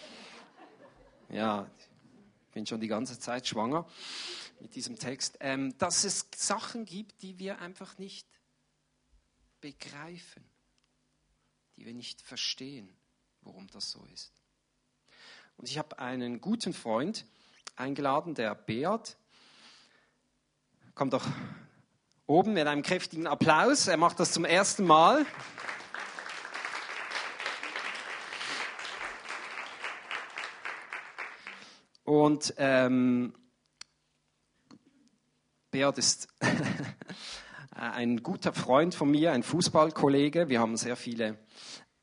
ja, 1.29 1.67
ich 2.47 2.53
bin 2.53 2.67
schon 2.67 2.81
die 2.81 2.89
ganze 2.89 3.19
Zeit 3.19 3.47
schwanger 3.47 3.87
mit 4.61 4.75
diesem 4.75 4.99
Text, 4.99 5.39
ähm, 5.41 5.77
dass 5.79 6.05
es 6.05 6.27
Sachen 6.37 6.85
gibt, 6.85 7.23
die 7.23 7.39
wir 7.39 7.59
einfach 7.59 7.99
nicht 7.99 8.27
begreifen, 9.63 10.45
die 11.77 11.87
wir 11.87 11.95
nicht 11.95 12.21
verstehen, 12.21 12.95
warum 13.41 13.67
das 13.69 13.91
so 13.91 14.05
ist. 14.13 14.31
Und 15.57 15.71
ich 15.71 15.79
habe 15.79 15.99
einen 15.99 16.43
guten 16.43 16.75
Freund 16.75 17.25
eingeladen, 17.77 18.35
der 18.35 18.55
Beat, 18.55 19.17
Kommt 20.95 21.15
doch 21.15 21.27
oben 22.27 22.53
mit 22.53 22.67
einem 22.67 22.83
kräftigen 22.83 23.27
Applaus. 23.27 23.89
Er 23.89 23.97
macht 23.97 24.21
das 24.21 24.33
zum 24.33 24.45
ersten 24.45 24.85
Mal. 24.85 25.25
Und 32.05 32.53
ähm, 32.59 33.35
Beat 35.71 35.97
ist 35.97 36.29
ein 37.75 38.23
guter 38.23 38.53
Freund 38.53 38.95
von 38.95 39.11
mir, 39.11 39.33
ein 39.33 39.43
Fußballkollege. 39.43 40.49
Wir 40.49 40.61
haben 40.61 40.77
sehr 40.77 40.97
viele 40.97 41.39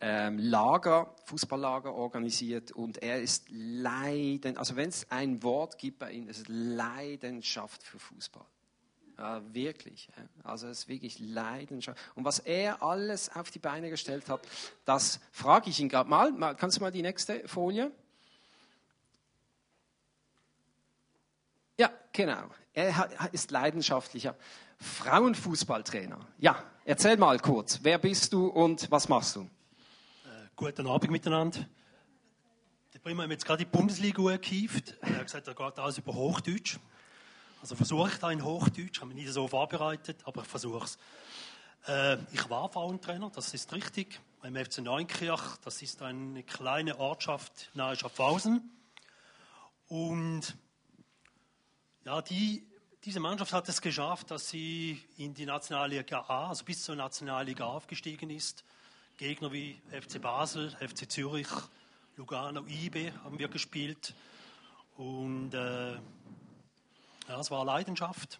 ähm, 0.01 0.39
Lager, 0.39 1.13
Fußballlager 1.25 1.93
organisiert 1.93 2.71
und 2.71 3.03
er 3.03 3.21
ist 3.21 3.45
leiden, 3.49 4.57
also 4.57 4.75
wenn 4.75 4.89
es 4.89 5.11
ein 5.11 5.43
Wort 5.43 5.77
gibt 5.77 5.99
bei 5.99 6.11
ihm, 6.11 6.27
ist 6.27 6.39
es 6.39 6.45
Leidenschaft 6.47 7.83
für 7.83 7.99
Fußball. 7.99 8.45
Ja, 9.17 9.41
wirklich. 9.53 10.09
Also 10.43 10.67
es 10.67 10.79
ist 10.79 10.87
wirklich 10.87 11.19
Leidenschaft. 11.19 11.99
Und 12.15 12.23
was 12.23 12.39
er 12.39 12.81
alles 12.81 13.35
auf 13.35 13.51
die 13.51 13.59
Beine 13.59 13.89
gestellt 13.89 14.29
hat, 14.29 14.47
das 14.85 15.19
frage 15.31 15.69
ich 15.69 15.79
ihn 15.81 15.89
gerade 15.89 16.09
mal. 16.09 16.55
Kannst 16.55 16.77
du 16.77 16.81
mal 16.81 16.91
die 16.91 17.01
nächste 17.01 17.45
Folie? 17.45 17.91
Ja, 21.77 21.91
genau. 22.13 22.45
Er 22.73 23.29
ist 23.33 23.51
leidenschaftlicher 23.51 24.37
Frauenfußballtrainer. 24.79 26.19
Ja, 26.37 26.63
erzähl 26.85 27.17
mal 27.17 27.37
kurz. 27.39 27.79
Wer 27.83 27.97
bist 27.97 28.33
du 28.33 28.47
und 28.47 28.89
was 28.89 29.09
machst 29.09 29.35
du? 29.35 29.41
Äh, 29.41 29.47
guten 30.55 30.87
Abend 30.87 31.11
miteinander. 31.11 31.67
Der 32.93 32.99
Prima 32.99 33.23
hat 33.23 33.29
jetzt 33.29 33.45
gerade 33.45 33.65
die 33.65 33.69
Bundesliga 33.69 34.21
gekieft. 34.23 34.97
Er 35.01 35.17
hat 35.17 35.25
gesagt, 35.25 35.47
er 35.47 35.53
geht 35.53 35.79
alles 35.79 35.97
über 35.97 36.13
Hochdeutsch. 36.13 36.79
Also 37.61 37.75
versuche 37.75 38.09
ich 38.09 38.17
da 38.19 38.31
in 38.31 38.43
Hochdeutsch, 38.43 39.01
habe 39.01 39.13
mich 39.13 39.25
nicht 39.25 39.33
so 39.33 39.47
vorbereitet, 39.47 40.21
aber 40.23 40.43
ich 40.43 40.47
versuche 40.47 40.85
es. 40.85 40.97
Äh, 41.87 42.17
ich 42.31 42.49
war 42.49 42.69
Frauentrainer, 42.71 43.31
das 43.35 43.53
ist 43.53 43.73
richtig, 43.73 44.21
beim 44.41 44.55
FC 44.55 44.79
Neunkirch. 44.79 45.57
Das 45.63 45.81
ist 45.81 46.01
eine 46.01 46.43
kleine 46.43 46.99
Ortschaft 46.99 47.69
nahe 47.73 47.97
Schaffhausen. 47.97 48.71
Und 49.87 50.55
ja, 52.05 52.21
die, 52.21 52.65
diese 53.05 53.19
Mannschaft 53.19 53.53
hat 53.53 53.69
es 53.69 53.81
geschafft, 53.81 54.29
dass 54.31 54.49
sie 54.49 55.01
in 55.17 55.33
die 55.33 55.45
Nationalliga 55.45 56.25
A, 56.27 56.49
also 56.49 56.65
bis 56.65 56.83
zur 56.83 56.95
Nationalliga 56.95 57.65
A 57.65 57.69
aufgestiegen 57.69 58.29
ist. 58.29 58.63
Gegner 59.17 59.51
wie 59.53 59.81
FC 59.89 60.21
Basel, 60.21 60.71
FC 60.71 61.09
Zürich, 61.09 61.47
Lugano, 62.17 62.65
IB 62.67 63.11
haben 63.23 63.39
wir 63.39 63.47
gespielt. 63.47 64.13
Und 64.97 65.53
äh, 65.53 65.93
ja, 65.93 67.39
es 67.39 67.49
war 67.49 67.63
Leidenschaft. 67.63 68.39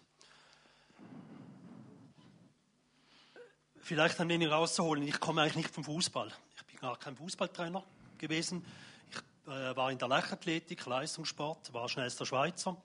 Vielleicht 3.80 4.20
ein 4.20 4.28
wenig 4.28 4.50
rauszuholen. 4.50 5.02
Ich 5.04 5.18
komme 5.20 5.42
eigentlich 5.42 5.56
nicht 5.56 5.74
vom 5.74 5.84
Fußball. 5.84 6.30
Ich 6.56 6.64
bin 6.66 6.76
gar 6.76 6.98
kein 6.98 7.16
Fußballtrainer 7.16 7.82
gewesen. 8.18 8.64
Ich 9.10 9.18
äh, 9.50 9.74
war 9.74 9.90
in 9.90 9.98
der 9.98 10.08
Leichtathletik, 10.08 10.84
Leistungssport, 10.84 11.72
war 11.72 11.88
schnellster 11.88 12.26
Schweizer. 12.26 12.76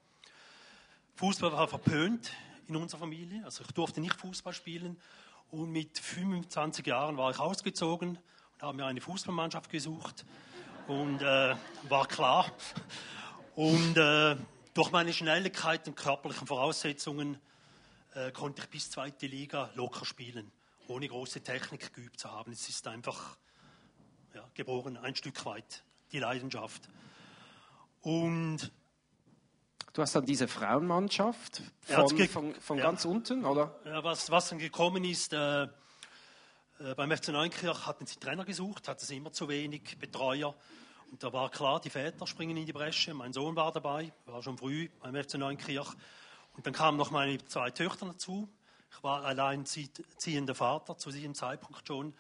Fußball 1.16 1.54
war 1.54 1.68
verpönt 1.68 2.34
in 2.68 2.76
unserer 2.76 3.00
Familie. 3.00 3.44
Also 3.46 3.64
ich 3.64 3.72
durfte 3.72 4.02
nicht 4.02 4.20
Fußball 4.20 4.54
spielen. 4.54 5.00
Und 5.50 5.72
mit 5.72 5.98
25 5.98 6.86
Jahren 6.86 7.16
war 7.16 7.32
ich 7.32 7.40
ausgezogen 7.40 8.18
und 8.18 8.62
habe 8.62 8.76
mir 8.76 8.86
eine 8.86 9.00
Fußballmannschaft 9.00 9.70
gesucht. 9.70 10.26
Und 10.88 11.22
äh, 11.22 11.56
war 11.88 12.08
klar. 12.08 12.52
Und 13.56 13.96
äh, 13.96 14.36
durch 14.74 14.92
meine 14.92 15.14
Schnelligkeit 15.14 15.88
und 15.88 15.96
körperlichen 15.96 16.48
Voraussetzungen 16.48 17.40
äh, 18.14 18.32
konnte 18.32 18.62
ich 18.62 18.68
bis 18.68 18.92
zweite 18.92 19.28
Liga 19.28 19.70
locker 19.76 20.04
spielen, 20.04 20.52
ohne 20.88 21.08
große 21.08 21.42
Technik 21.42 21.94
geübt 21.94 22.20
zu 22.20 22.30
haben. 22.30 22.52
Es 22.52 22.68
ist 22.68 22.86
einfach 22.88 23.38
ja, 24.34 24.44
geboren, 24.54 24.98
ein 24.98 25.16
Stück 25.16 25.46
weit, 25.46 25.86
die 26.12 26.20
Leidenschaft. 26.20 26.90
Und 28.02 28.70
Du 29.96 30.02
hast 30.02 30.14
dann 30.14 30.26
diese 30.26 30.50
Frauenmannschaft 30.50 31.62
von, 31.84 32.28
von, 32.28 32.54
von 32.56 32.78
ja. 32.78 32.84
ganz 32.84 33.06
unten, 33.06 33.46
oder? 33.46 33.80
Ja, 33.86 34.04
was, 34.04 34.30
was 34.30 34.50
dann 34.50 34.60
gekommen 34.60 35.06
ist, 35.06 35.32
äh, 35.32 35.64
äh, 35.64 35.68
beim 36.98 37.16
FC 37.16 37.30
Neunkirch 37.30 37.88
hatten 37.88 38.06
sie 38.06 38.18
Trainer 38.18 38.44
gesucht, 38.44 38.90
hatten 38.90 39.06
sie 39.06 39.16
immer 39.16 39.32
zu 39.32 39.48
wenig 39.48 39.98
Betreuer. 39.98 40.54
Und 41.10 41.24
da 41.24 41.32
war 41.32 41.50
klar, 41.50 41.80
die 41.80 41.90
Väter 41.90 42.28
springen 42.28 42.58
in 42.58 42.66
die 42.66 42.74
Bresche. 42.74 43.14
Mein 43.14 43.32
Sohn 43.32 43.56
war 43.56 43.72
dabei, 43.72 44.12
war 44.26 44.44
schon 44.44 44.58
früh 44.58 44.90
beim 45.00 45.16
FC 45.16 45.36
Neunkirch. 45.36 45.88
Und 46.58 46.66
dann 46.68 46.74
kamen 46.74 46.98
noch 46.98 47.12
meine 47.12 47.38
zwei 47.46 47.72
Töchter 47.72 48.06
dazu. 48.06 48.50
Ich 48.92 49.02
war 49.02 49.24
allein 49.24 49.66
ziehender 49.66 50.56
Vater 50.56 50.98
zu 50.98 51.10
diesem 51.10 51.36
Zeitpunkt 51.36 51.88
schon, 51.88 52.14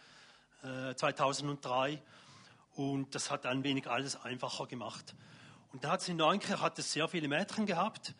äh, 0.64 0.96
2003. 0.96 2.02
Und 2.76 3.14
das 3.16 3.30
hat 3.30 3.46
ein 3.46 3.66
wenig 3.66 3.90
alles 3.90 4.16
einfacher 4.24 4.66
gemacht. 4.66 5.14
Und 5.76 5.84
da 5.84 5.90
hat 5.90 6.00
es 6.00 6.08
in 6.08 6.16
Neunkirch 6.16 6.62
hat 6.62 6.80
es 6.80 6.94
sehr 6.94 7.06
viele 7.10 7.28
Mädchen 7.28 7.66
gehabt. 7.66 8.14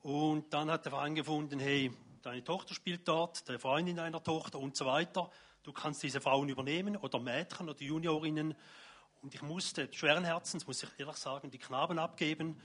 Und 0.00 0.50
dann 0.54 0.70
hat 0.70 0.86
der 0.86 0.92
Verein 0.92 1.14
gefunden, 1.14 1.60
hey, 1.60 1.92
deine 2.22 2.42
Tochter 2.42 2.72
spielt 2.72 3.06
dort, 3.06 3.46
der 3.50 3.58
Freundin 3.60 3.96
deiner 3.96 4.22
Tochter 4.22 4.58
und 4.58 4.74
so 4.74 4.86
weiter. 4.86 5.28
Du 5.62 5.74
kannst 5.74 6.02
diese 6.02 6.22
Frauen 6.22 6.48
übernehmen 6.48 6.96
oder 6.96 7.20
Mädchen 7.20 7.68
oder 7.68 7.82
Juniorinnen. 7.82 8.54
Und 9.20 9.34
ich 9.34 9.42
musste 9.42 9.92
schweren 9.92 10.24
Herzens, 10.24 10.66
muss 10.66 10.82
ich 10.84 10.88
ehrlich 10.96 11.16
sagen, 11.16 11.50
die 11.50 11.58
Knaben 11.58 11.98
abgeben 11.98 12.58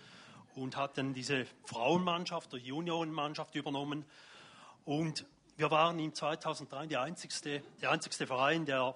und 0.56 0.78
hat 0.78 0.98
dann 0.98 1.14
diese 1.14 1.46
Frauenmannschaft 1.66 2.54
oder 2.54 2.64
Juniorenmannschaft 2.64 3.54
übernommen. 3.56 4.06
Und 4.86 5.26
wir 5.58 5.72
waren 5.72 6.00
im 6.00 6.16
2003 6.16 6.88
die 6.88 6.96
einzigste, 6.96 7.64
der 7.82 7.92
einzigste 7.92 8.28
Verein, 8.28 8.66
der 8.66 8.96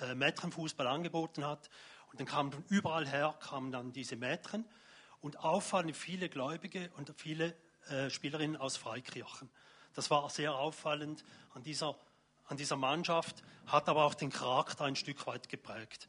äh, 0.00 0.14
Mädchenfußball 0.14 0.86
angeboten 0.86 1.46
hat. 1.46 1.70
Und 2.14 2.20
dann 2.20 2.28
kamen 2.28 2.52
von 2.52 2.64
überall 2.68 3.08
her 3.08 3.34
kamen 3.40 3.72
dann 3.72 3.92
diese 3.92 4.14
Mädchen 4.14 4.64
und 5.20 5.40
auffallend 5.40 5.96
viele 5.96 6.28
Gläubige 6.28 6.92
und 6.96 7.12
viele 7.16 7.56
äh, 7.88 8.08
Spielerinnen 8.08 8.56
aus 8.56 8.76
Freikirchen. 8.76 9.50
Das 9.94 10.10
war 10.10 10.30
sehr 10.30 10.54
auffallend 10.54 11.24
an 11.54 11.64
dieser 11.64 11.96
an 12.46 12.56
dieser 12.56 12.76
Mannschaft, 12.76 13.42
hat 13.66 13.88
aber 13.88 14.04
auch 14.04 14.14
den 14.14 14.30
Charakter 14.30 14.84
ein 14.84 14.94
Stück 14.94 15.26
weit 15.26 15.48
geprägt. 15.48 16.08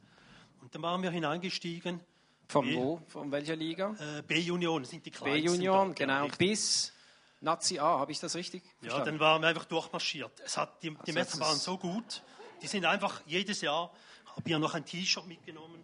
Und 0.62 0.76
dann 0.76 0.84
waren 0.84 1.02
wir 1.02 1.10
hineingestiegen. 1.10 2.02
Von 2.50 2.72
wo? 2.76 3.02
Von 3.08 3.32
welcher 3.32 3.56
Liga? 3.56 3.96
Äh, 4.00 4.22
B-Union 4.22 4.86
sind 4.86 5.08
die 5.08 5.12
kleinsten. 5.12 5.46
B-Union, 5.46 5.96
genau. 5.96 6.28
Bis 6.38 6.94
Nazi 7.42 7.80
A, 7.80 7.98
habe 7.98 8.12
ich 8.12 8.20
das 8.20 8.36
richtig 8.36 8.64
Ja, 8.64 8.90
verstanden? 8.90 9.06
dann 9.06 9.20
waren 9.22 9.42
wir 9.42 9.48
einfach 9.48 9.66
durchmarschiert. 9.66 10.40
Es 10.42 10.56
hat, 10.56 10.84
die 10.84 10.92
die 10.92 11.18
Also 11.18 11.32
das 11.32 11.40
waren 11.40 11.58
so 11.58 11.80
gut. 11.80 12.22
Die 12.62 12.68
sind 12.68 12.86
einfach 12.86 13.22
jedes 13.26 13.62
Jahr, 13.62 13.92
habe 14.26 14.50
ich 14.50 14.58
noch 14.58 14.76
ein 14.76 14.86
T-Shirt 14.86 15.26
mitgenommen. 15.26 15.84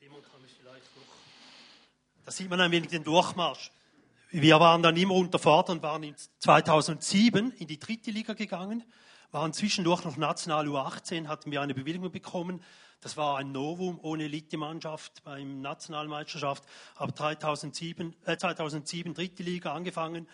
Jemand 0.00 0.24
kann 0.24 0.42
es 0.44 0.52
vielleicht 0.52 0.96
noch. 0.96 1.02
Da 2.26 2.32
sieht 2.32 2.50
man 2.50 2.60
ein 2.60 2.72
wenig 2.72 2.88
den 2.88 3.04
Durchmarsch. 3.04 3.70
Wir 4.32 4.58
waren 4.58 4.82
dann 4.82 4.96
immer 4.96 5.14
unterfordert 5.14 5.70
und 5.70 5.82
waren 5.84 6.02
in 6.02 6.16
2007 6.40 7.52
in 7.52 7.68
die 7.68 7.78
dritte 7.78 8.10
Liga 8.10 8.32
gegangen, 8.32 8.82
waren 9.30 9.52
zwischendurch 9.52 10.04
noch 10.04 10.16
national 10.16 10.66
U18, 10.66 11.28
hatten 11.28 11.52
wir 11.52 11.60
eine 11.60 11.72
Bewilligung 11.72 12.10
bekommen. 12.10 12.64
Das 13.00 13.16
war 13.16 13.38
ein 13.38 13.52
Novum 13.52 14.00
ohne 14.02 14.24
Elite-Mannschaft 14.24 15.22
beim 15.22 15.60
Nationalmeisterschaft. 15.60 16.64
Ab 16.96 17.16
2007, 17.16 18.16
äh, 18.24 18.36
2007 18.36 19.14
dritte 19.14 19.44
Liga 19.44 19.72
angefangen 19.72 20.26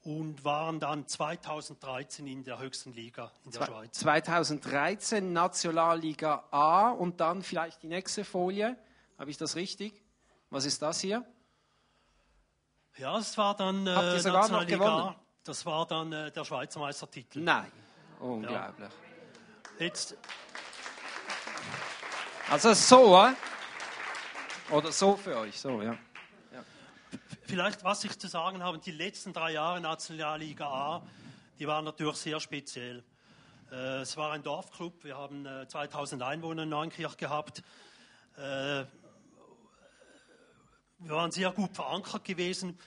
und 0.00 0.46
waren 0.46 0.80
dann 0.80 1.06
2013 1.06 2.26
in 2.26 2.44
der 2.44 2.58
höchsten 2.58 2.94
Liga 2.94 3.30
in 3.44 3.50
der 3.50 3.66
Schweiz. 3.66 3.98
2013 3.98 5.34
Nationalliga 5.34 6.44
A 6.50 6.88
und 6.88 7.20
dann 7.20 7.42
vielleicht 7.42 7.82
die 7.82 7.88
nächste 7.88 8.24
Folie. 8.24 8.78
Habe 9.18 9.30
ich 9.30 9.36
das 9.36 9.56
richtig? 9.56 10.02
Was 10.48 10.64
ist 10.64 10.80
das 10.80 11.00
hier? 11.00 11.26
Ja, 12.96 13.18
es 13.18 13.36
war 13.36 13.56
dann 13.56 13.86
äh, 13.86 13.90
Habt 13.90 14.04
ihr 14.04 14.20
sogar 14.20 14.48
noch 14.48 14.66
gewonnen? 14.66 15.14
Das 15.42 15.66
war 15.66 15.86
dann 15.86 16.12
äh, 16.12 16.30
der 16.30 16.44
Schweizer 16.44 16.80
Meistertitel. 16.80 17.40
Nein. 17.40 17.70
Unglaublich. 18.20 18.90
Jetzt, 19.78 20.16
Also 22.50 22.72
so, 22.74 23.16
äh? 23.24 23.32
Oder 24.70 24.92
so 24.92 25.16
für 25.16 25.36
euch, 25.38 25.60
so, 25.60 25.82
ja. 25.82 25.96
vielleicht, 27.42 27.84
was 27.84 28.04
ich 28.04 28.18
zu 28.18 28.28
sagen 28.28 28.62
habe, 28.62 28.78
die 28.78 28.92
letzten 28.92 29.32
drei 29.32 29.52
Jahre 29.52 29.80
Nationalliga 29.80 30.66
A, 30.66 31.02
die 31.58 31.66
waren 31.66 31.84
natürlich 31.84 32.16
sehr 32.16 32.40
speziell. 32.40 33.02
Äh, 33.70 34.02
es 34.02 34.16
war 34.16 34.32
ein 34.32 34.42
Dorfclub, 34.42 35.04
wir 35.04 35.16
haben 35.16 35.46
äh, 35.46 35.66
2000 35.66 36.22
Einwohner 36.22 36.62
in 36.62 36.68
Neunkirch 36.68 37.16
gehabt. 37.16 37.62
Wir 40.98 41.10
waren 41.10 41.30
sehr 41.30 41.50
gut 41.50 41.74
verankert 41.74 42.24
gewesen, 42.24 42.78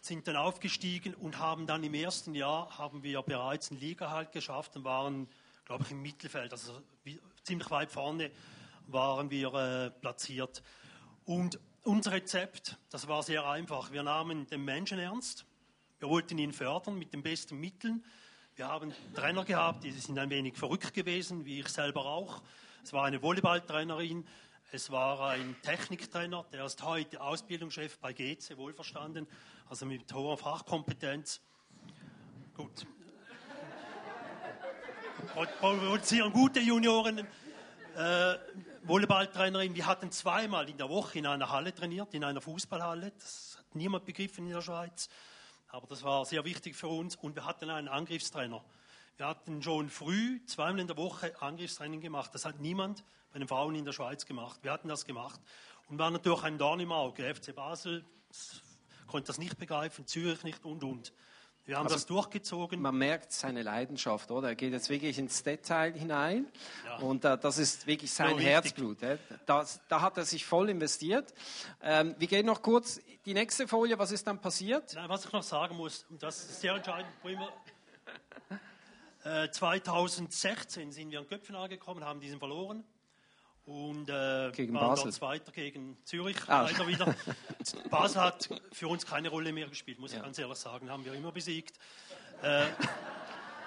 sind 0.00 0.28
dann 0.28 0.36
aufgestiegen 0.36 1.14
und 1.14 1.38
haben 1.38 1.66
dann 1.66 1.82
im 1.82 1.94
ersten 1.94 2.34
Jahr 2.34 2.78
haben 2.78 3.02
wir 3.02 3.22
bereits 3.22 3.70
einen 3.70 3.80
Ligahalt 3.80 4.32
geschafft 4.32 4.76
und 4.76 4.84
waren, 4.84 5.28
glaube 5.64 5.84
ich, 5.84 5.90
im 5.90 6.02
Mittelfeld, 6.02 6.52
also 6.52 6.80
ziemlich 7.42 7.70
weit 7.70 7.90
vorne 7.90 8.30
waren 8.86 9.30
wir 9.30 9.54
äh, 9.54 9.90
platziert. 9.90 10.62
Und 11.24 11.58
unser 11.82 12.12
Rezept, 12.12 12.76
das 12.90 13.08
war 13.08 13.22
sehr 13.22 13.46
einfach. 13.46 13.92
Wir 13.92 14.02
nahmen 14.02 14.46
den 14.46 14.64
Menschen 14.64 14.98
ernst, 14.98 15.44
wir 15.98 16.08
wollten 16.08 16.38
ihn 16.38 16.52
fördern 16.52 16.98
mit 16.98 17.12
den 17.12 17.22
besten 17.22 17.58
Mitteln. 17.58 18.04
Wir 18.54 18.68
haben 18.68 18.92
Trainer 19.14 19.44
gehabt, 19.44 19.84
die 19.84 19.90
sind 19.90 20.18
ein 20.18 20.30
wenig 20.30 20.56
verrückt 20.56 20.94
gewesen, 20.94 21.44
wie 21.44 21.60
ich 21.60 21.68
selber 21.68 22.04
auch. 22.06 22.42
Es 22.84 22.92
war 22.92 23.04
eine 23.04 23.20
Volleyballtrainerin, 23.20 24.26
es 24.70 24.90
war 24.90 25.20
ein 25.30 25.56
Techniktrainer, 25.62 26.44
der 26.52 26.64
ist 26.64 26.82
heute 26.82 27.20
Ausbildungschef 27.20 27.98
bei 27.98 28.12
GC, 28.12 28.56
wohlverstanden, 28.56 29.26
also 29.68 29.86
mit 29.86 30.12
hoher 30.12 30.36
Fachkompetenz. 30.36 31.40
Gut. 32.54 32.86
Pro- 35.34 35.46
Produzieren 35.60 36.32
gute 36.32 36.60
Junioren. 36.60 37.26
Äh, 37.96 38.34
Volleyballtrainerin, 38.84 39.74
wir 39.74 39.86
hatten 39.86 40.10
zweimal 40.12 40.68
in 40.68 40.76
der 40.78 40.88
Woche 40.88 41.18
in 41.18 41.26
einer 41.26 41.50
Halle 41.50 41.74
trainiert, 41.74 42.14
in 42.14 42.24
einer 42.24 42.40
Fußballhalle. 42.40 43.10
Das 43.18 43.56
hat 43.58 43.74
niemand 43.74 44.04
begriffen 44.06 44.46
in 44.46 44.52
der 44.52 44.62
Schweiz. 44.62 45.08
Aber 45.68 45.86
das 45.86 46.02
war 46.02 46.24
sehr 46.24 46.44
wichtig 46.44 46.74
für 46.76 46.88
uns. 46.88 47.16
Und 47.16 47.34
wir 47.34 47.44
hatten 47.44 47.68
einen 47.70 47.88
Angriffstrainer. 47.88 48.64
Wir 49.18 49.26
hatten 49.26 49.60
schon 49.64 49.88
früh 49.90 50.40
zweimal 50.46 50.78
in 50.78 50.86
der 50.86 50.96
Woche 50.96 51.34
Angriffstraining 51.42 52.00
gemacht. 52.00 52.30
Das 52.34 52.44
hat 52.44 52.60
niemand 52.60 53.02
bei 53.32 53.40
den 53.40 53.48
Frauen 53.48 53.74
in 53.74 53.84
der 53.84 53.90
Schweiz 53.92 54.24
gemacht. 54.26 54.60
Wir 54.62 54.70
hatten 54.70 54.86
das 54.86 55.04
gemacht. 55.04 55.40
Und 55.88 55.98
war 55.98 56.08
natürlich 56.12 56.44
ein 56.44 56.56
Dorn 56.56 56.78
im 56.78 56.92
Auge. 56.92 57.34
FC 57.34 57.52
Basel 57.52 58.04
konnte 59.08 59.26
das 59.26 59.38
nicht 59.38 59.58
begreifen, 59.58 60.06
Zürich 60.06 60.44
nicht 60.44 60.64
und 60.64 60.84
und. 60.84 61.12
Wir 61.64 61.76
haben 61.78 61.86
Also 61.86 61.96
das 61.96 62.06
durchgezogen. 62.06 62.80
Man 62.80 62.96
merkt 62.96 63.32
seine 63.32 63.62
Leidenschaft, 63.62 64.30
oder? 64.30 64.50
Er 64.50 64.54
geht 64.54 64.72
jetzt 64.72 64.88
wirklich 64.88 65.18
ins 65.18 65.42
Detail 65.42 65.92
hinein 65.94 66.46
Ja. 66.86 66.96
und 66.98 67.24
äh, 67.24 67.36
das 67.36 67.58
ist 67.58 67.88
wirklich 67.88 68.12
sein 68.12 68.34
So. 68.36 68.38
Herzblut. 68.38 69.02
äh. 69.02 69.18
Das, 69.46 69.80
da 69.88 70.00
hat 70.00 70.16
er 70.16 70.24
sich 70.26 70.46
voll 70.46 70.70
investiert. 70.70 71.34
Ähm, 71.82 72.14
wir 72.18 72.28
gehen 72.28 72.46
noch 72.46 72.62
kurz 72.62 73.00
die 73.26 73.34
nächste 73.34 73.66
Folie. 73.66 73.98
Was 73.98 74.12
ist 74.12 74.28
dann 74.28 74.40
passiert? 74.40 74.94
Nein, 74.94 75.08
was 75.08 75.24
ich 75.24 75.32
noch 75.32 75.42
sagen 75.42 75.76
muss, 75.76 76.06
und 76.08 76.22
das 76.22 76.38
ist 76.38 76.60
sehr 76.60 76.74
entscheidend, 76.74 77.10
wo 77.24 77.28
immer, 77.30 77.52
äh, 79.24 79.50
2016 79.50 80.92
sind 80.92 81.10
wir 81.10 81.20
in 81.20 81.26
Köpfenhagen 81.28 81.78
gekommen, 81.78 82.04
haben 82.04 82.20
diesen 82.20 82.38
verloren 82.38 82.84
und 83.66 84.08
äh, 84.08 84.50
Gegen 84.52 84.74
waren 84.74 84.88
Basel. 84.90 85.04
dort 85.04 85.14
Zweiter 85.14 85.52
gegen 85.52 85.98
Zürich 86.04 86.36
Ah. 86.48 86.62
leider 86.62 86.86
wieder. 86.86 87.14
Basel 87.90 88.22
hat 88.22 88.48
für 88.72 88.88
uns 88.88 89.04
keine 89.04 89.28
Rolle 89.28 89.52
mehr 89.52 89.68
gespielt, 89.68 89.98
muss 89.98 90.12
Ja. 90.12 90.18
ich 90.18 90.24
ganz 90.24 90.38
ehrlich 90.38 90.58
sagen, 90.58 90.90
haben 90.90 91.04
wir 91.04 91.12
immer 91.14 91.32
besiegt. 91.32 91.78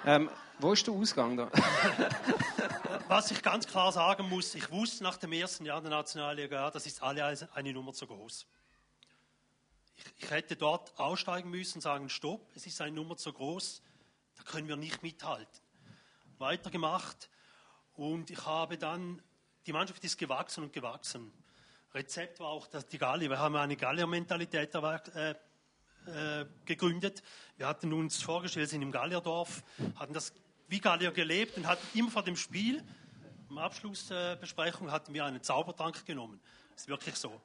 Ähm, 0.04 0.30
wo 0.58 0.72
ist 0.72 0.86
der 0.86 0.94
Ausgang 0.94 1.36
da? 1.36 1.50
Was 3.08 3.30
ich 3.30 3.42
ganz 3.42 3.66
klar 3.66 3.92
sagen 3.92 4.28
muss, 4.28 4.54
ich 4.54 4.70
wusste 4.70 5.04
nach 5.04 5.16
dem 5.18 5.32
ersten 5.32 5.64
Jahr 5.66 5.80
der 5.80 5.90
Nationalliga, 5.90 6.70
das 6.70 6.86
ist 6.86 7.02
alle 7.02 7.24
eine 7.54 7.72
Nummer 7.72 7.92
zu 7.92 8.06
groß. 8.06 8.46
Ich, 9.96 10.04
ich 10.24 10.30
hätte 10.30 10.56
dort 10.56 10.98
aussteigen 10.98 11.50
müssen 11.50 11.78
und 11.78 11.82
sagen, 11.82 12.08
stopp, 12.08 12.40
es 12.56 12.66
ist 12.66 12.80
eine 12.80 12.92
Nummer 12.96 13.16
zu 13.16 13.32
groß, 13.32 13.82
da 14.36 14.42
können 14.44 14.68
wir 14.68 14.76
nicht 14.76 15.02
mithalten. 15.02 15.60
Weitergemacht 16.38 17.30
und 17.94 18.30
ich 18.30 18.44
habe 18.46 18.78
dann, 18.78 19.22
die 19.66 19.72
Mannschaft 19.72 20.02
ist 20.04 20.18
gewachsen 20.18 20.64
und 20.64 20.72
gewachsen. 20.72 21.32
Rezept 21.94 22.40
war 22.40 22.48
auch 22.48 22.66
dass 22.66 22.86
die 22.86 22.98
Gallier, 22.98 23.30
wir 23.30 23.38
haben 23.38 23.56
eine 23.56 23.76
Gallier-Mentalität 23.76 24.74
äh, 24.74 25.34
äh, 26.06 26.46
gegründet. 26.64 27.22
Wir 27.56 27.66
hatten 27.66 27.92
uns 27.92 28.22
vorgestellt, 28.22 28.64
wir 28.64 28.68
sind 28.68 28.82
im 28.82 28.92
Gallierdorf, 28.92 29.62
hatten 29.96 30.12
das 30.12 30.32
wie 30.68 30.80
Gallier 30.80 31.12
gelebt 31.12 31.56
und 31.58 31.66
hatten 31.66 31.86
immer 31.96 32.10
vor 32.10 32.22
dem 32.22 32.36
Spiel, 32.36 32.82
am 33.50 33.58
Abschlussbesprechung, 33.58 34.90
hatten 34.90 35.12
wir 35.12 35.26
einen 35.26 35.42
Zaubertrank 35.42 36.06
genommen. 36.06 36.40
Das 36.72 36.82
ist 36.82 36.88
wirklich 36.88 37.16
so. 37.16 37.40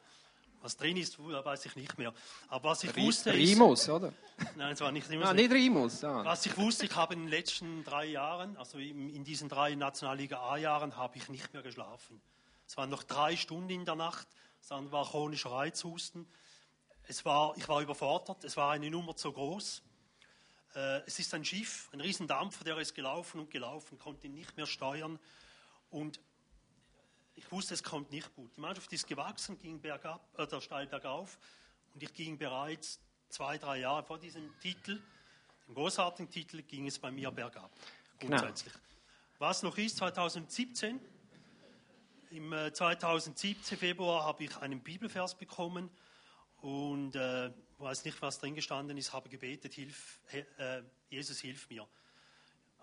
Was 0.67 0.75
drin 0.75 0.97
ist, 0.97 1.17
weiß 1.17 1.65
ich 1.65 1.77
nicht 1.77 1.97
mehr. 1.97 2.13
Aber 2.49 2.71
was 2.71 2.83
ich 2.83 2.93
wusste 2.97 3.29
ist, 3.29 3.37
Rimus, 3.37 3.87
oder? 3.87 4.11
nein, 4.57 4.73
es 4.73 4.81
war 4.81 4.91
nicht 4.91 5.09
Rimus. 5.09 5.25
Ah, 5.25 5.33
nicht 5.33 5.49
Rimus. 5.49 6.03
Ah. 6.03 6.25
Was 6.25 6.45
ich 6.45 6.57
wusste, 6.57 6.87
ich 6.87 6.93
habe 6.93 7.13
in 7.13 7.21
den 7.21 7.29
letzten 7.29 7.85
drei 7.85 8.03
Jahren, 8.03 8.57
also 8.57 8.77
in, 8.77 9.09
in 9.09 9.23
diesen 9.23 9.47
drei 9.47 9.75
Nationalliga 9.75 10.41
A-Jahren, 10.41 10.97
habe 10.97 11.19
ich 11.19 11.29
nicht 11.29 11.53
mehr 11.53 11.61
geschlafen. 11.61 12.21
Es 12.67 12.75
waren 12.75 12.89
noch 12.89 13.03
drei 13.03 13.37
Stunden 13.37 13.69
in 13.69 13.85
der 13.85 13.95
Nacht, 13.95 14.27
dann 14.67 14.91
war 14.91 15.05
chronischer 15.05 15.51
Reizhusten. 15.51 16.27
Es 17.07 17.23
war, 17.23 17.55
ich 17.55 17.69
war 17.69 17.79
überfordert, 17.79 18.43
es 18.43 18.57
war 18.57 18.71
eine 18.71 18.91
Nummer 18.91 19.15
zu 19.15 19.31
groß. 19.31 19.81
Äh, 20.75 20.97
es 21.05 21.17
ist 21.17 21.33
ein 21.33 21.45
Schiff, 21.45 21.87
ein 21.93 22.01
Riesendampfer, 22.01 22.65
der 22.65 22.77
ist 22.79 22.93
gelaufen 22.93 23.39
und 23.39 23.51
gelaufen, 23.51 23.97
konnte 23.99 24.27
ihn 24.27 24.33
nicht 24.33 24.57
mehr 24.57 24.65
steuern. 24.65 25.17
Und 25.91 26.19
ich 27.37 27.51
wusste, 27.51 27.75
es 27.75 27.83
kommt 27.83 28.11
nicht 28.11 28.33
gut. 28.35 28.49
Die 28.57 28.61
Mannschaft 28.61 28.91
ist 28.91 29.07
gewachsen, 29.07 29.57
ging 29.59 29.79
bergab, 29.79 30.27
oder 30.37 30.59
steil 30.59 30.87
bergauf. 30.87 31.37
Und 31.93 32.01
ich 32.01 32.13
ging 32.13 32.37
bereits 32.37 32.99
zwei, 33.29 33.57
drei 33.57 33.79
Jahre 33.79 34.03
vor 34.03 34.17
diesem 34.17 34.59
Titel, 34.59 34.99
dem 35.67 35.75
großartigen 35.75 36.29
Titel, 36.31 36.63
ging 36.63 36.87
es 36.87 36.97
bei 36.97 37.11
mir 37.11 37.29
bergab. 37.31 37.71
Genau. 38.19 38.37
Grundsätzlich. 38.37 38.73
Was 39.37 39.61
noch 39.61 39.77
ist, 39.77 39.97
2017, 39.97 40.99
im 42.31 42.53
äh, 42.53 42.73
2017 42.73 43.77
Februar 43.77 44.25
habe 44.25 44.43
ich 44.43 44.57
einen 44.57 44.81
Bibelvers 44.81 45.35
bekommen 45.35 45.91
und 46.61 47.15
äh, 47.15 47.51
weiß 47.77 48.03
nicht, 48.05 48.19
was 48.21 48.39
drin 48.39 48.55
gestanden 48.55 48.97
ist, 48.97 49.13
habe 49.13 49.29
gebetet, 49.29 49.73
hilf, 49.73 50.19
äh, 50.31 50.81
Jesus 51.09 51.39
hilf 51.39 51.69
mir. 51.69 51.87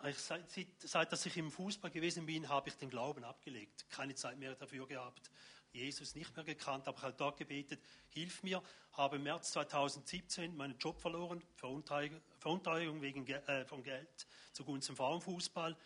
Ich, 0.06 0.18
seit, 0.18 0.44
seit, 0.78 1.12
dass 1.12 1.24
ich 1.24 1.36
im 1.36 1.50
Fußball 1.50 1.90
gewesen 1.90 2.26
bin, 2.26 2.48
habe 2.48 2.68
ich 2.68 2.76
den 2.76 2.90
Glauben 2.90 3.24
abgelegt. 3.24 3.86
Keine 3.90 4.14
Zeit 4.14 4.38
mehr 4.38 4.54
dafür 4.54 4.86
gehabt. 4.86 5.30
Jesus 5.72 6.14
nicht 6.14 6.34
mehr 6.36 6.44
gekannt, 6.44 6.86
aber 6.86 6.98
ich 6.98 7.02
habe 7.02 7.14
dort 7.16 7.36
gebetet, 7.36 7.80
hilf 8.10 8.42
mir. 8.42 8.62
Habe 8.92 9.16
im 9.16 9.24
März 9.24 9.52
2017 9.52 10.56
meinen 10.56 10.78
Job 10.78 11.00
verloren, 11.00 11.42
Veruntreuung 11.56 13.02
wegen 13.02 13.24
Ge 13.24 13.36
äh, 13.46 13.64
von 13.64 13.82
Geld 13.82 14.26
zugunsten 14.52 14.94
Frauenfußball 14.94 15.76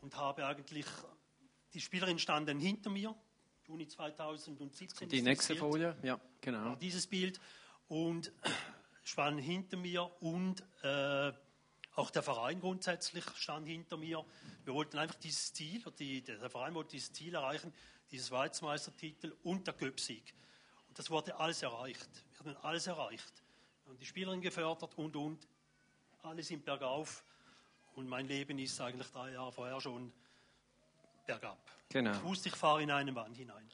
und 0.00 0.16
habe 0.16 0.46
eigentlich, 0.46 0.86
die 1.74 1.80
Spielerin 1.80 2.18
standen 2.18 2.58
hinter 2.58 2.88
mir, 2.90 3.14
Juni 3.66 3.86
2017. 3.86 5.10
Die 5.10 5.20
nächste 5.20 5.52
Bild 5.52 5.60
Folie, 5.60 5.96
ja, 6.02 6.18
genau. 6.40 6.74
dieses 6.76 7.06
Bild 7.06 7.38
und 7.88 8.32
schwanen 9.04 9.38
hinter 9.38 9.76
mir 9.76 10.10
und 10.22 10.62
äh, 10.82 11.32
Auch 11.98 12.10
der 12.10 12.22
Verein 12.22 12.60
grundsätzlich 12.60 13.24
stand 13.34 13.66
hinter 13.66 13.96
mir. 13.96 14.24
Wir 14.64 14.72
wollten 14.72 14.98
einfach 14.98 15.16
dieses 15.16 15.52
Ziel, 15.52 15.82
die, 15.98 16.22
der 16.22 16.48
Verein 16.48 16.72
wollte 16.74 16.92
dieses 16.92 17.12
Ziel 17.12 17.34
erreichen, 17.34 17.74
dieses 18.12 18.30
Weizmeistertitel 18.30 19.34
und 19.42 19.66
der 19.66 19.74
Göpsieg. 19.74 20.32
Und 20.86 20.96
das 20.96 21.10
wurde 21.10 21.36
alles 21.40 21.60
erreicht. 21.60 22.08
Wir 22.40 22.54
haben 22.54 22.56
alles 22.62 22.86
erreicht. 22.86 23.42
Wir 23.82 23.90
haben 23.90 23.98
die 23.98 24.06
Spielerin 24.06 24.40
gefördert 24.40 24.96
und, 24.96 25.16
und. 25.16 25.48
Alle 26.22 26.44
sind 26.44 26.64
bergauf. 26.64 27.24
Und 27.96 28.08
mein 28.08 28.28
Leben 28.28 28.60
ist 28.60 28.80
eigentlich 28.80 29.10
drei 29.10 29.32
Jahre 29.32 29.50
vorher 29.50 29.80
schon 29.80 30.12
bergab. 31.26 31.58
Genau. 31.88 32.12
Ich 32.12 32.22
wusste, 32.22 32.48
ich 32.48 32.54
fahre 32.54 32.80
in 32.80 32.92
eine 32.92 33.12
Wand 33.16 33.36
hinein. 33.36 33.68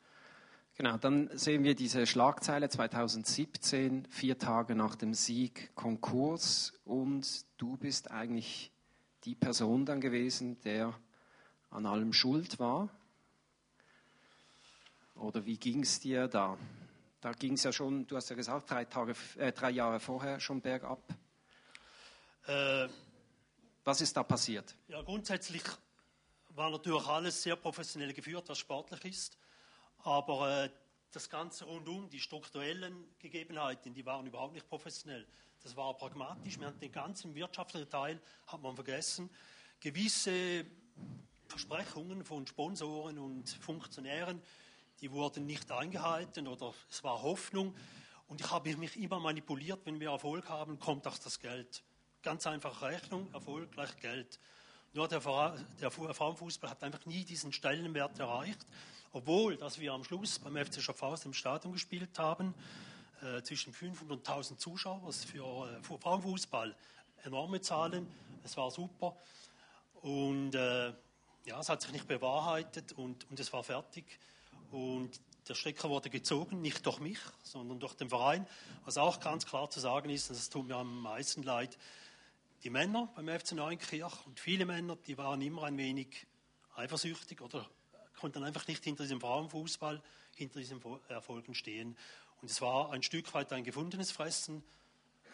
Genau, 0.76 0.96
dann 0.96 1.30
sehen 1.38 1.62
wir 1.62 1.76
diese 1.76 2.04
Schlagzeile 2.04 2.68
2017, 2.68 4.06
vier 4.10 4.38
Tage 4.38 4.74
nach 4.74 4.96
dem 4.96 5.14
Sieg, 5.14 5.72
Konkurs 5.76 6.72
und 6.84 7.46
du 7.58 7.76
bist 7.76 8.10
eigentlich 8.10 8.72
die 9.22 9.36
Person 9.36 9.86
dann 9.86 10.00
gewesen, 10.00 10.60
der 10.62 10.92
an 11.70 11.86
allem 11.86 12.12
schuld 12.12 12.58
war. 12.58 12.88
Oder 15.14 15.46
wie 15.46 15.58
ging 15.58 15.84
es 15.84 16.00
dir 16.00 16.26
da? 16.26 16.58
Da 17.20 17.32
ging 17.32 17.52
es 17.52 17.62
ja 17.62 17.72
schon, 17.72 18.08
du 18.08 18.16
hast 18.16 18.30
ja 18.30 18.36
gesagt, 18.36 18.68
drei, 18.68 18.84
Tage, 18.84 19.14
äh, 19.38 19.52
drei 19.52 19.70
Jahre 19.70 20.00
vorher 20.00 20.40
schon 20.40 20.60
bergab. 20.60 21.00
Äh, 22.48 22.88
was 23.84 24.00
ist 24.00 24.16
da 24.16 24.24
passiert? 24.24 24.74
Ja, 24.88 25.02
grundsätzlich 25.02 25.62
war 26.48 26.70
natürlich 26.70 27.06
alles 27.06 27.40
sehr 27.40 27.54
professionell 27.54 28.12
geführt, 28.12 28.48
was 28.48 28.58
sportlich 28.58 29.04
ist. 29.04 29.38
Aber 30.04 30.64
äh, 30.64 30.70
das 31.12 31.30
Ganze 31.30 31.64
rundum, 31.64 32.10
die 32.10 32.20
strukturellen 32.20 33.08
Gegebenheiten, 33.18 33.94
die 33.94 34.04
waren 34.04 34.26
überhaupt 34.26 34.52
nicht 34.52 34.68
professionell. 34.68 35.26
Das 35.62 35.74
war 35.76 35.94
pragmatisch. 35.94 36.60
Wir 36.60 36.66
hatten 36.66 36.78
den 36.78 36.92
ganzen 36.92 37.34
wirtschaftlichen 37.34 37.88
Teil, 37.88 38.20
hat 38.46 38.60
man 38.60 38.74
vergessen. 38.74 39.30
Gewisse 39.80 40.66
Versprechungen 41.48 42.22
von 42.22 42.46
Sponsoren 42.46 43.18
und 43.18 43.48
Funktionären, 43.48 44.42
die 45.00 45.10
wurden 45.10 45.46
nicht 45.46 45.70
eingehalten 45.72 46.46
oder 46.48 46.74
es 46.90 47.02
war 47.02 47.22
Hoffnung. 47.22 47.74
Und 48.28 48.42
ich 48.42 48.50
habe 48.50 48.76
mich 48.76 48.96
immer 48.98 49.20
manipuliert, 49.20 49.80
wenn 49.86 50.00
wir 50.00 50.10
Erfolg 50.10 50.50
haben, 50.50 50.78
kommt 50.78 51.06
auch 51.06 51.18
das 51.18 51.40
Geld. 51.40 51.82
Ganz 52.22 52.46
einfache 52.46 52.86
Rechnung, 52.86 53.32
Erfolg 53.32 53.72
gleich 53.72 53.96
Geld. 54.00 54.38
Nur 54.92 55.08
der, 55.08 55.20
der 55.80 55.90
Frauenfußball 55.90 56.70
hat 56.70 56.82
einfach 56.82 57.06
nie 57.06 57.24
diesen 57.24 57.52
Stellenwert 57.52 58.18
erreicht 58.18 58.66
obwohl, 59.14 59.56
dass 59.56 59.78
wir 59.78 59.92
am 59.92 60.02
Schluss 60.02 60.40
beim 60.40 60.56
FC 60.56 60.82
Schaffhausen 60.82 61.30
im 61.30 61.34
Stadion 61.34 61.72
gespielt 61.72 62.18
haben, 62.18 62.52
äh, 63.22 63.42
zwischen 63.42 63.72
500 63.72 64.18
und 64.18 64.28
1000 64.28 64.60
Zuschauer, 64.60 65.00
was 65.04 65.24
für, 65.24 65.44
äh, 65.68 65.82
für 65.82 65.98
Frauenfußball 65.98 66.74
enorme 67.22 67.60
Zahlen, 67.60 68.06
es 68.42 68.56
war 68.56 68.70
super. 68.72 69.16
Und 70.02 70.54
äh, 70.56 70.88
ja, 71.46 71.60
es 71.60 71.68
hat 71.68 71.80
sich 71.80 71.92
nicht 71.92 72.08
bewahrheitet 72.08 72.92
und, 72.92 73.30
und 73.30 73.38
es 73.38 73.52
war 73.52 73.62
fertig. 73.62 74.04
Und 74.72 75.20
der 75.48 75.54
Stecker 75.54 75.88
wurde 75.88 76.10
gezogen, 76.10 76.60
nicht 76.60 76.84
durch 76.84 76.98
mich, 76.98 77.18
sondern 77.44 77.78
durch 77.78 77.94
den 77.94 78.08
Verein. 78.08 78.46
Was 78.84 78.98
auch 78.98 79.20
ganz 79.20 79.46
klar 79.46 79.70
zu 79.70 79.78
sagen 79.78 80.10
ist, 80.10 80.28
und 80.28 80.38
das 80.38 80.50
tut 80.50 80.66
mir 80.66 80.76
am 80.76 81.02
meisten 81.02 81.44
leid, 81.44 81.78
die 82.64 82.70
Männer 82.70 83.08
beim 83.14 83.28
FC 83.28 83.52
Neunkirch 83.52 84.26
und 84.26 84.40
viele 84.40 84.66
Männer, 84.66 84.96
die 85.06 85.16
waren 85.16 85.40
immer 85.40 85.64
ein 85.64 85.76
wenig 85.76 86.26
eifersüchtig 86.74 87.40
oder 87.40 87.64
konnte 88.16 88.38
dann 88.38 88.48
einfach 88.48 88.66
nicht 88.66 88.84
hinter 88.84 89.04
diesem 89.04 89.20
Frauenfußball, 89.20 90.02
hinter 90.36 90.58
diesen 90.58 90.80
Erfolgen 91.08 91.54
stehen. 91.54 91.96
Und 92.40 92.50
es 92.50 92.60
war 92.60 92.92
ein 92.92 93.02
Stück 93.02 93.32
weit 93.34 93.52
ein 93.52 93.64
gefundenes 93.64 94.10
Fressen, 94.10 94.62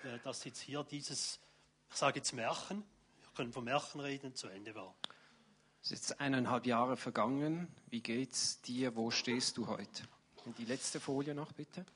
äh, 0.05 0.19
dass 0.25 0.45
jetzt 0.45 0.61
hier 0.61 0.85
dieses, 0.85 1.41
ich 1.91 1.97
sage 1.97 2.19
jetzt 2.19 2.33
Märchen, 2.33 2.85
wir 3.23 3.31
können 3.35 3.53
von 3.53 3.65
Märchen 3.65 4.01
reden, 4.01 4.35
zu 4.35 4.49
Ende 4.49 4.75
war. 4.75 4.95
Es 5.83 5.93
ist 5.93 6.11
jetzt 6.11 6.21
eineinhalb 6.21 6.67
Jahre 6.67 6.97
vergangen. 6.97 7.69
Wie 7.89 8.01
geht's 8.01 8.61
dir? 8.61 8.95
Wo 8.97 9.11
stehst 9.11 9.57
du 9.57 9.67
heute? 9.67 10.03
Und 10.45 10.59
die 10.59 10.65
letzte 10.65 11.01
Folie 11.01 11.35
noch, 11.35 11.53
bitte. 11.53 11.87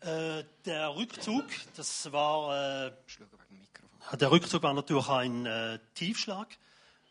Äh, 0.00 0.44
der 0.64 0.96
Rückzug, 0.96 1.44
das 1.76 2.10
war. 2.10 2.88
Äh, 2.88 2.92
der 4.16 4.30
Rückzug 4.30 4.62
war 4.62 4.74
natürlich 4.74 5.08
ein 5.08 5.46
äh, 5.46 5.78
Tiefschlag. 5.94 6.48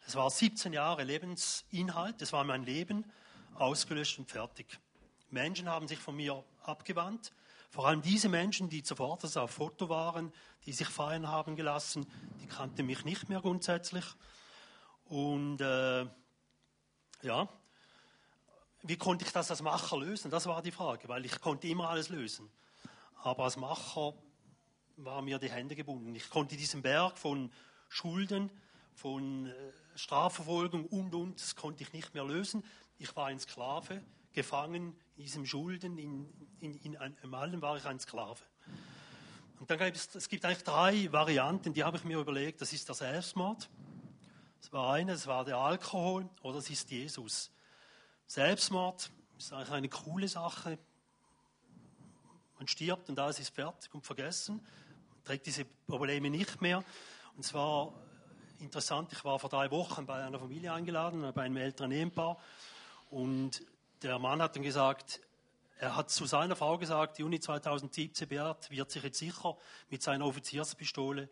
Es 0.08 0.16
war 0.16 0.30
17 0.30 0.74
Jahre 0.74 1.04
Lebensinhalt, 1.04 2.22
das 2.22 2.34
war 2.34 2.44
mein 2.44 2.64
Leben, 2.64 3.06
ausgelöscht 3.56 4.20
und 4.20 4.30
fertig. 4.30 4.80
Menschen 5.30 5.70
haben 5.70 5.88
sich 5.88 6.00
von 6.00 6.16
mir 6.16 6.44
abgewandt, 6.64 7.32
vor 7.70 7.88
allem 7.88 8.02
diese 8.02 8.28
Menschen, 8.28 8.70
die 8.70 8.84
zuvor 8.84 9.18
das 9.22 9.38
auf 9.38 9.52
Foto 9.52 9.88
waren, 9.88 10.34
die 10.66 10.74
sich 10.74 10.88
feiern 10.88 11.28
haben 11.28 11.56
gelassen, 11.56 12.06
die 12.42 12.48
kannten 12.48 12.86
mich 12.86 13.06
nicht 13.06 13.30
mehr 13.30 13.40
grundsätzlich. 13.40 14.04
Und 15.06 15.62
äh, 15.62 16.06
ja, 17.22 17.48
wie 18.84 18.98
konnte 18.98 19.26
ich 19.26 19.32
das 19.32 19.52
als 19.52 19.62
Macher 19.62 19.98
lösen? 19.98 20.32
Das 20.32 20.48
war 20.48 20.62
die 20.62 20.72
Frage, 20.72 21.08
weil 21.08 21.26
ich 21.26 21.40
konnte 21.40 21.68
immer 21.68 21.90
alles 21.90 22.10
lösen. 22.10 22.52
Aber 23.24 23.44
als 23.46 23.56
Macher 23.56 24.16
waren 24.98 25.26
mir 25.26 25.40
die 25.40 25.50
Hände 25.50 25.76
gebunden. 25.76 26.14
Ich 26.16 26.30
konnte 26.30 26.58
diesen 26.58 26.82
Berg 26.82 27.18
von 27.18 27.52
Schulden, 27.88 28.50
von 28.94 29.48
äh, 29.48 29.54
Strafverfolgung 29.96 30.86
und, 30.86 31.14
und, 31.14 31.42
das 31.42 31.56
konnte 31.56 31.84
ich 31.84 31.94
nicht 31.94 32.14
mehr 32.14 32.24
lösen. 32.24 32.64
Ich 32.98 33.16
war 33.16 33.28
ein 33.28 33.40
Sklave, 33.40 34.02
gefangen 34.34 34.96
in 35.18 35.24
diesem 35.24 35.46
Schulden, 35.46 35.98
in, 35.98 36.28
in, 36.60 36.76
in, 36.76 36.94
in 37.24 37.34
allem 37.34 37.62
war 37.62 37.78
ich 37.78 37.86
ein 37.86 38.00
Sklave. 38.00 38.42
Und 39.60 39.70
dann 39.70 39.78
gibt 39.78 39.98
es, 39.98 40.16
es 40.16 40.30
gibt 40.30 40.46
eigentlich 40.46 40.64
drei 40.64 41.12
Varianten, 41.12 41.74
die 41.74 41.84
habe 41.84 41.98
ich 41.98 42.04
mir 42.04 42.20
überlegt. 42.20 42.62
Das 42.62 42.74
ist 42.74 42.88
der 42.88 42.96
Selbstmord, 42.96 43.70
das 44.60 44.72
war 44.72 44.94
eine, 44.94 45.14
das 45.14 45.28
war 45.28 45.44
der 45.44 45.58
Alkohol 45.58 46.30
oder 46.42 46.60
es 46.60 46.70
ist 46.70 46.90
Jesus. 46.92 47.52
Selbstmord 48.28 49.12
ist 49.38 49.52
eigentlich 49.54 49.72
eine 49.72 49.90
coole 49.90 50.28
Sache. 50.28 50.78
Man 52.58 52.68
stirbt 52.68 53.10
und 53.10 53.20
alles 53.20 53.40
ist 53.40 53.54
fertig 53.54 53.94
und 53.94 54.06
vergessen, 54.06 54.58
man 55.10 55.24
trägt 55.24 55.48
diese 55.48 55.66
Probleme 55.88 56.30
nicht 56.30 56.62
mehr. 56.62 56.84
Und 57.36 57.44
zwar 57.44 57.94
interessant, 58.62 59.12
ich 59.12 59.24
war 59.26 59.40
vor 59.40 59.50
drei 59.50 59.70
Wochen 59.72 60.06
bei 60.06 60.24
einer 60.24 60.40
Familie 60.40 60.74
eingeladen, 60.74 61.32
bei 61.34 61.44
einem 61.44 61.58
älteren 61.58 61.92
Ehepaar. 61.92 62.38
Und 63.10 63.66
der 64.02 64.20
Mann 64.20 64.42
hat 64.42 64.56
dann 64.56 64.64
gesagt, 64.64 65.22
er 65.80 65.96
hat 65.96 66.12
zu 66.12 66.26
seiner 66.26 66.56
Frau 66.56 66.78
gesagt, 66.78 67.20
Juni 67.20 67.40
2017, 67.40 68.28
Beat 68.28 68.70
wird 68.70 68.92
sich 68.92 69.04
jetzt 69.04 69.18
sicher 69.18 69.58
mit 69.90 70.04
seiner 70.04 70.26
Offizierspistole 70.26 71.30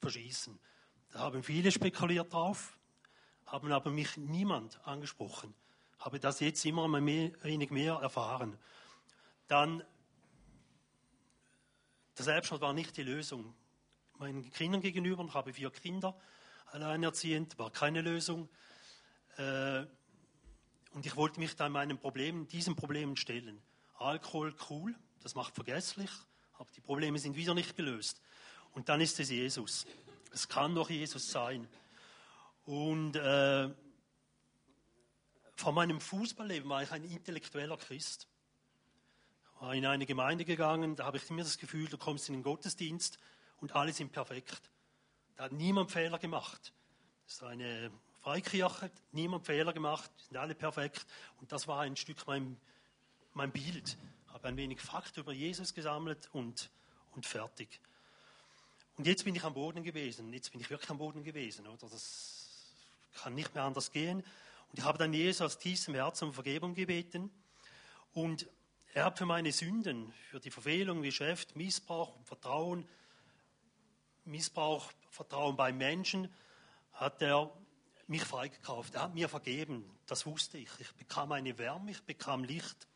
verschießen. 0.00 0.58
Da 1.12 1.20
haben 1.20 1.42
viele 1.42 1.70
spekuliert 1.70 2.32
drauf, 2.32 2.76
haben 3.46 3.70
aber 3.72 3.90
mich 3.90 4.16
niemand 4.16 4.84
angesprochen. 4.84 5.54
Habe 6.00 6.18
das 6.18 6.40
jetzt 6.40 6.64
immer 6.64 6.88
ein 6.88 7.06
wenig 7.06 7.70
mehr 7.70 7.94
erfahren. 7.94 8.58
Dann, 9.46 9.84
der 12.18 12.24
Selbstmord 12.24 12.62
war 12.62 12.72
nicht 12.72 12.96
die 12.96 13.04
Lösung. 13.04 13.54
Meinen 14.18 14.50
Kindern 14.50 14.80
gegenüber, 14.80 15.24
ich 15.24 15.34
habe 15.34 15.52
vier 15.52 15.70
Kinder, 15.70 16.16
alleinerziehend, 16.74 17.56
war 17.58 17.70
keine 17.70 18.02
Lösung. 18.02 18.48
Äh, 19.36 19.84
und 20.92 21.06
ich 21.06 21.16
wollte 21.16 21.40
mich 21.40 21.56
dann 21.56 21.72
meinen 21.72 21.98
Problemen, 21.98 22.48
diesen 22.48 22.76
Problemen 22.76 23.16
stellen. 23.16 23.62
Alkohol, 23.96 24.54
cool, 24.68 24.94
das 25.22 25.34
macht 25.34 25.54
vergesslich, 25.54 26.10
aber 26.58 26.68
die 26.76 26.80
Probleme 26.80 27.18
sind 27.18 27.36
wieder 27.36 27.54
nicht 27.54 27.76
gelöst. 27.76 28.20
Und 28.72 28.88
dann 28.88 29.00
ist 29.00 29.18
es 29.20 29.30
Jesus. 29.30 29.86
Es 30.32 30.48
kann 30.48 30.74
doch 30.74 30.90
Jesus 30.90 31.30
sein. 31.30 31.68
Und 32.64 33.16
äh, 33.16 33.70
von 35.56 35.74
meinem 35.74 36.00
Fußballleben 36.00 36.68
war 36.68 36.82
ich 36.82 36.90
ein 36.90 37.04
intellektueller 37.04 37.76
Christ. 37.76 38.26
Ich 39.54 39.60
war 39.60 39.74
in 39.74 39.86
eine 39.86 40.06
Gemeinde 40.06 40.44
gegangen, 40.44 40.96
da 40.96 41.06
habe 41.06 41.18
ich 41.18 41.30
immer 41.30 41.44
das 41.44 41.58
Gefühl, 41.58 41.88
du 41.88 41.98
kommst 41.98 42.28
in 42.28 42.34
den 42.34 42.42
Gottesdienst 42.42 43.18
und 43.58 43.76
alle 43.76 43.92
sind 43.92 44.10
perfekt. 44.10 44.73
Da 45.36 45.44
hat 45.44 45.52
niemand 45.52 45.90
Fehler 45.90 46.18
gemacht. 46.18 46.72
Das 47.24 47.34
ist 47.34 47.42
eine 47.42 47.90
Freikirche, 48.22 48.90
niemand 49.12 49.44
Fehler 49.44 49.72
gemacht, 49.72 50.10
sind 50.18 50.36
alle 50.36 50.54
perfekt. 50.54 51.06
Und 51.40 51.50
das 51.50 51.66
war 51.66 51.80
ein 51.80 51.96
Stück 51.96 52.26
mein, 52.26 52.56
mein 53.32 53.50
Bild. 53.50 53.96
Ich 54.26 54.32
habe 54.32 54.48
ein 54.48 54.56
wenig 54.56 54.80
Fakt 54.80 55.16
über 55.16 55.32
Jesus 55.32 55.74
gesammelt 55.74 56.28
und, 56.32 56.70
und 57.12 57.26
fertig. 57.26 57.80
Und 58.96 59.06
jetzt 59.06 59.24
bin 59.24 59.34
ich 59.34 59.42
am 59.42 59.54
Boden 59.54 59.82
gewesen. 59.82 60.32
Jetzt 60.32 60.52
bin 60.52 60.60
ich 60.60 60.70
wirklich 60.70 60.90
am 60.90 60.98
Boden 60.98 61.24
gewesen. 61.24 61.66
Oder? 61.66 61.88
Das 61.88 62.72
kann 63.14 63.34
nicht 63.34 63.54
mehr 63.54 63.64
anders 63.64 63.90
gehen. 63.90 64.18
Und 64.18 64.78
ich 64.78 64.84
habe 64.84 64.98
dann 64.98 65.12
Jesus 65.12 65.40
aus 65.40 65.58
tiefstem 65.58 65.94
Herzen 65.94 66.28
um 66.28 66.34
Vergebung 66.34 66.74
gebeten. 66.74 67.30
Und 68.12 68.48
er 68.92 69.06
hat 69.06 69.18
für 69.18 69.26
meine 69.26 69.50
Sünden, 69.50 70.12
für 70.30 70.38
die 70.38 70.52
Verfehlung, 70.52 71.02
Geschäft, 71.02 71.56
Missbrauch 71.56 72.16
Vertrauen, 72.24 72.88
Missbrauch, 74.24 74.92
Vertrauen 75.14 75.54
bei 75.54 75.72
Menschen, 75.72 76.28
hat 76.92 77.22
er 77.22 77.56
mich 78.08 78.24
freigekauft. 78.24 78.96
Er 78.96 79.02
hat 79.02 79.14
mir 79.14 79.28
vergeben. 79.28 79.88
Das 80.06 80.26
wusste 80.26 80.58
ich. 80.58 80.68
Ich 80.80 80.92
bekam 80.94 81.30
eine 81.30 81.56
Wärme, 81.56 81.92
ich 81.92 82.02
bekam 82.02 82.42
Licht. 82.42 82.88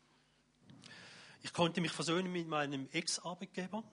Ich 1.43 1.53
konnte 1.53 1.79
mich 1.79 1.93
versöhnen 1.93 2.31
mit 2.31 2.47
meinem 2.47 2.89
Ex-Arbeitgeber. 2.91 3.83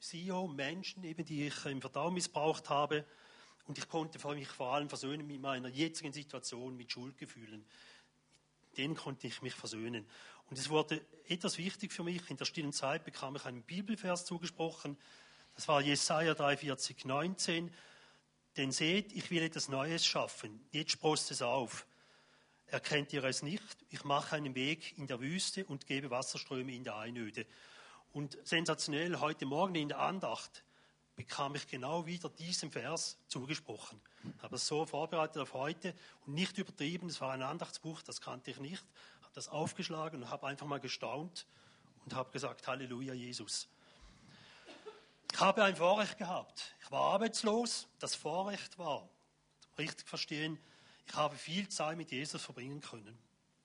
CEO, 0.00 0.48
Menschen, 0.48 1.04
eben, 1.04 1.24
die 1.24 1.46
ich 1.46 1.64
im 1.66 1.80
Vertrauen 1.80 2.14
missbraucht 2.14 2.68
habe. 2.70 3.06
Und 3.66 3.78
ich 3.78 3.88
konnte 3.88 4.18
mich 4.34 4.48
vor 4.48 4.74
allem 4.74 4.88
versöhnen 4.88 5.24
mit 5.24 5.40
meiner 5.40 5.68
jetzigen 5.68 6.12
Situation, 6.12 6.76
mit 6.76 6.90
Schuldgefühlen. 6.90 7.64
Mit 8.66 8.78
denen 8.78 8.96
konnte 8.96 9.28
ich 9.28 9.42
mich 9.42 9.54
versöhnen. 9.54 10.06
Und 10.50 10.58
es 10.58 10.68
wurde 10.70 11.00
etwas 11.28 11.56
wichtig 11.56 11.92
für 11.92 12.02
mich. 12.02 12.28
In 12.30 12.36
der 12.36 12.46
stillen 12.46 12.72
Zeit 12.72 13.04
bekam 13.04 13.36
ich 13.36 13.44
einen 13.44 13.62
Bibelvers 13.62 14.24
zugesprochen. 14.24 14.98
Das 15.54 15.68
war 15.68 15.80
Jesaja 15.80 16.34
43, 16.34 17.04
19. 17.04 17.72
Denn 18.56 18.70
seht, 18.70 19.12
ich 19.12 19.30
will 19.30 19.42
etwas 19.42 19.68
Neues 19.68 20.06
schaffen. 20.06 20.64
Jetzt 20.70 20.92
sprost 20.92 21.30
es 21.30 21.42
auf. 21.42 21.86
Erkennt 22.66 23.12
ihr 23.12 23.24
es 23.24 23.42
nicht? 23.42 23.62
Ich 23.90 24.04
mache 24.04 24.36
einen 24.36 24.54
Weg 24.54 24.96
in 24.96 25.06
der 25.06 25.20
Wüste 25.20 25.64
und 25.66 25.86
gebe 25.86 26.10
Wasserströme 26.10 26.74
in 26.74 26.84
der 26.84 26.96
Einöde. 26.96 27.46
Und 28.12 28.38
sensationell, 28.44 29.18
heute 29.18 29.44
Morgen 29.44 29.74
in 29.74 29.88
der 29.88 29.98
Andacht 29.98 30.64
bekam 31.16 31.54
ich 31.54 31.66
genau 31.66 32.06
wieder 32.06 32.28
diesen 32.28 32.70
Vers 32.70 33.18
zugesprochen. 33.28 34.00
Ich 34.36 34.42
habe 34.42 34.56
es 34.56 34.66
so 34.66 34.86
vorbereitet 34.86 35.38
auf 35.38 35.52
heute 35.52 35.94
und 36.26 36.34
nicht 36.34 36.58
übertrieben. 36.58 37.08
Es 37.08 37.20
war 37.20 37.32
ein 37.32 37.42
Andachtsbuch, 37.42 38.02
das 38.02 38.20
kannte 38.20 38.50
ich 38.50 38.58
nicht. 38.58 38.84
Ich 39.18 39.24
habe 39.24 39.34
das 39.34 39.48
aufgeschlagen 39.48 40.22
und 40.22 40.30
habe 40.30 40.46
einfach 40.46 40.66
mal 40.66 40.80
gestaunt 40.80 41.46
und 42.04 42.14
habe 42.14 42.30
gesagt, 42.30 42.66
Halleluja, 42.66 43.14
Jesus. 43.14 43.68
Ich 45.34 45.40
habe 45.40 45.64
ein 45.64 45.74
Vorrecht 45.74 46.16
gehabt. 46.16 46.76
Ich 46.80 46.92
war 46.92 47.12
arbeitslos. 47.14 47.88
Das 47.98 48.14
Vorrecht 48.14 48.78
war, 48.78 49.08
richtig 49.76 50.06
verstehen, 50.06 50.60
ich 51.08 51.14
habe 51.16 51.34
viel 51.34 51.68
Zeit 51.68 51.96
mit 51.96 52.12
Jesus 52.12 52.40
verbringen 52.40 52.80
können. 52.80 53.18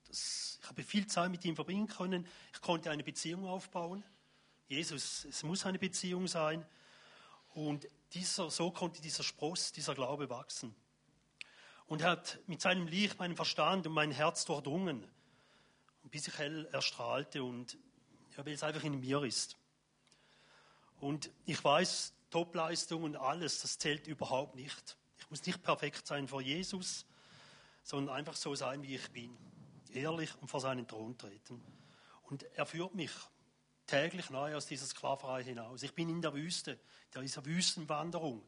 Das, 0.08 0.58
ich 0.60 0.68
habe 0.68 0.82
viel 0.82 1.06
Zeit 1.06 1.30
mit 1.30 1.44
ihm 1.44 1.54
verbringen 1.54 1.86
können. 1.86 2.26
Ich 2.52 2.60
konnte 2.60 2.90
eine 2.90 3.04
Beziehung 3.04 3.46
aufbauen. 3.46 4.02
Jesus, 4.66 5.24
es 5.26 5.44
muss 5.44 5.64
eine 5.64 5.78
Beziehung 5.78 6.26
sein. 6.26 6.66
Und 7.54 7.86
dieser, 8.14 8.50
so 8.50 8.72
konnte 8.72 9.00
dieser 9.00 9.22
Spross, 9.22 9.70
dieser 9.70 9.94
Glaube 9.94 10.28
wachsen. 10.28 10.74
Und 11.86 12.00
er 12.00 12.10
hat 12.10 12.40
mit 12.48 12.60
seinem 12.60 12.88
Licht 12.88 13.20
meinen 13.20 13.36
Verstand 13.36 13.86
und 13.86 13.92
mein 13.92 14.10
Herz 14.10 14.44
durchdrungen, 14.44 15.08
bis 16.02 16.26
ich 16.26 16.36
hell 16.36 16.68
erstrahlte 16.72 17.44
und 17.44 17.78
ja, 18.36 18.44
weil 18.44 18.54
es 18.54 18.64
einfach 18.64 18.82
in 18.82 18.98
mir 18.98 19.22
ist. 19.22 19.59
Und 21.00 21.30
ich 21.46 21.62
weiß, 21.62 22.12
Topleistung 22.30 23.02
und 23.02 23.16
alles, 23.16 23.62
das 23.62 23.78
zählt 23.78 24.06
überhaupt 24.06 24.54
nicht. 24.54 24.96
Ich 25.18 25.30
muss 25.30 25.44
nicht 25.44 25.62
perfekt 25.62 26.06
sein 26.06 26.28
vor 26.28 26.40
Jesus, 26.40 27.06
sondern 27.82 28.14
einfach 28.14 28.36
so 28.36 28.54
sein, 28.54 28.82
wie 28.82 28.94
ich 28.94 29.10
bin. 29.10 29.36
Ehrlich 29.92 30.30
und 30.40 30.48
vor 30.48 30.60
seinen 30.60 30.86
Thron 30.86 31.18
treten. 31.18 31.60
Und 32.22 32.44
er 32.54 32.66
führt 32.66 32.94
mich 32.94 33.10
täglich 33.86 34.30
neu 34.30 34.54
aus 34.54 34.66
dieser 34.66 34.86
Sklaverei 34.86 35.42
hinaus. 35.42 35.82
Ich 35.82 35.94
bin 35.94 36.08
in 36.08 36.22
der 36.22 36.32
Wüste, 36.32 36.78
in 37.14 37.22
dieser 37.22 37.44
Wüstenwanderung. 37.44 38.46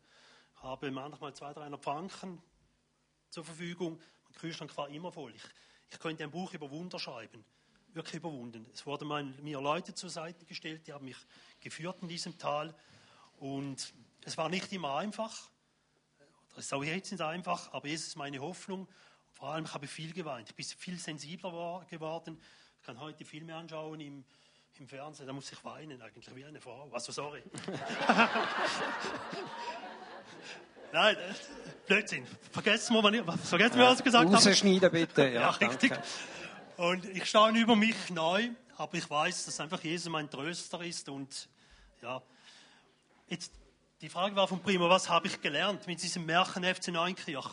Ich 0.55 0.62
habe 0.62 0.91
manchmal 0.93 1.35
zwei, 1.35 1.53
drei 1.53 1.77
Franken 1.79 2.41
zur 3.31 3.45
Verfügung. 3.45 4.01
Mein 4.25 4.35
Kühlschrank 4.35 4.77
war 4.77 4.88
immer 4.88 5.11
voll. 5.11 5.35
Ich, 5.35 5.43
ich 5.91 5.99
könnte 5.99 6.23
ein 6.23 6.31
Buch 6.31 6.55
über 6.55 6.71
Wunder 6.71 7.01
schreiben. 7.01 7.45
Wirklich 7.93 8.15
überwunden. 8.17 8.67
Es 8.73 8.87
wurden 8.87 9.35
mir 9.43 9.61
Leute 9.61 9.93
zur 9.95 10.11
Seite 10.11 10.47
gestellt, 10.47 10.87
die 10.87 10.93
haben 10.93 11.05
mich 11.05 11.19
geführt 11.62 12.03
in 12.03 12.09
diesem 12.09 12.37
Tal. 12.38 12.75
Und 13.38 13.92
es 14.25 14.37
war 14.37 14.48
nicht 14.48 14.72
immer 14.72 14.96
einfach. 14.96 15.51
Es 16.57 16.66
ist 16.66 16.75
auch 16.75 16.85
jetzt 16.85 17.11
nicht 17.11 17.22
einfach, 17.22 17.72
aber 17.72 17.88
es 17.88 18.07
ist 18.07 18.16
meine 18.16 18.40
Hoffnung. 18.40 18.87
Vor 19.33 19.48
allem 19.48 19.72
habe 19.72 19.87
ich 19.87 19.90
viel 19.90 20.12
geweint. 20.12 20.51
Ich 20.51 20.55
bin 20.55 20.64
viel 20.64 20.98
sensibler 20.98 21.85
geworden. 21.88 22.38
Ich 22.81 22.87
kann 22.87 23.01
heute 23.01 23.25
Filme 23.25 23.55
anschauen 23.55 24.01
im, 24.01 24.25
im 24.79 24.87
Fernsehen, 24.87 25.27
da 25.27 25.33
muss 25.33 25.51
ich 25.51 25.64
weinen, 25.64 26.03
eigentlich 26.03 26.35
wie 26.35 26.44
eine 26.44 26.61
Frau. 26.61 26.90
Also, 26.92 27.12
sorry. 27.12 27.42
Nein, 30.92 31.16
Blödsinn. 31.87 32.27
Vergessen 32.51 32.94
wir, 32.94 33.03
vergessen 33.38 33.79
wir 33.79 33.87
was 33.87 33.98
ich 33.98 34.05
gesagt 34.05 34.27
habe. 34.27 34.37
Rausschneiden 34.37 34.90
bitte. 34.92 35.29
Ja, 35.29 35.40
ja 35.61 35.68
richtig. 35.68 35.92
Und 36.77 37.05
ich 37.07 37.25
staune 37.25 37.59
über 37.61 37.77
mich 37.77 38.11
neu, 38.11 38.51
aber 38.77 38.97
ich 38.97 39.09
weiß, 39.09 39.45
dass 39.45 39.61
einfach 39.61 39.83
Jesus 39.83 40.11
mein 40.11 40.31
Tröster 40.31 40.83
ist. 40.83 41.09
Und 41.09 41.49
ja, 42.01 42.23
jetzt 43.29 43.53
die 44.01 44.09
Frage 44.09 44.35
war 44.35 44.49
von 44.49 44.61
Primo, 44.61 44.89
was 44.89 45.09
habe 45.09 45.27
ich 45.27 45.41
gelernt 45.41 45.87
mit 45.87 46.03
diesem 46.03 46.27
Märchen 46.27 46.65
FC 46.65 46.89
Neunkirch? 46.89 47.47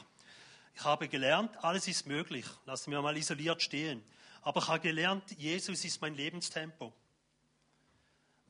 Ich 0.75 0.83
habe 0.83 1.07
gelernt, 1.07 1.63
alles 1.63 1.87
ist 1.87 2.07
möglich. 2.07 2.45
Lassen 2.65 2.91
wir 2.91 3.01
mal 3.01 3.17
isoliert 3.17 3.61
stehen. 3.61 4.03
Aber 4.41 4.61
ich 4.61 4.67
habe 4.67 4.79
gelernt, 4.79 5.31
Jesus 5.37 5.83
ist 5.83 6.01
mein 6.01 6.15
Lebenstempo. 6.15 6.93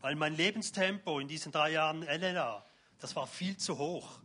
Weil 0.01 0.15
mein 0.15 0.35
Lebenstempo 0.35 1.19
in 1.19 1.27
diesen 1.27 1.51
drei 1.51 1.71
Jahren 1.71 2.03
LNA, 2.03 2.63
das 2.99 3.15
war 3.15 3.27
viel 3.27 3.57
zu 3.57 3.77
hoch. 3.77 4.19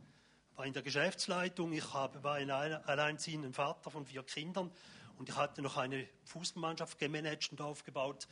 Ich 0.53 0.59
war 0.59 0.67
in 0.67 0.73
der 0.73 0.83
Geschäftsleitung, 0.83 1.73
ich 1.73 1.93
war 1.93 2.35
ein 2.35 2.51
alleinziehender 2.51 3.53
Vater 3.53 3.91
von 3.91 4.07
vier 4.07 4.23
Kindern 4.23 4.71
und 5.19 5.29
ich 5.29 5.37
hatte 5.37 5.63
noch 5.63 5.77
eine 5.77 6.09
Fußballmannschaft 6.25 6.99
gemanagt 6.99 7.51
und 7.53 7.61
aufgebaut. 7.61 8.27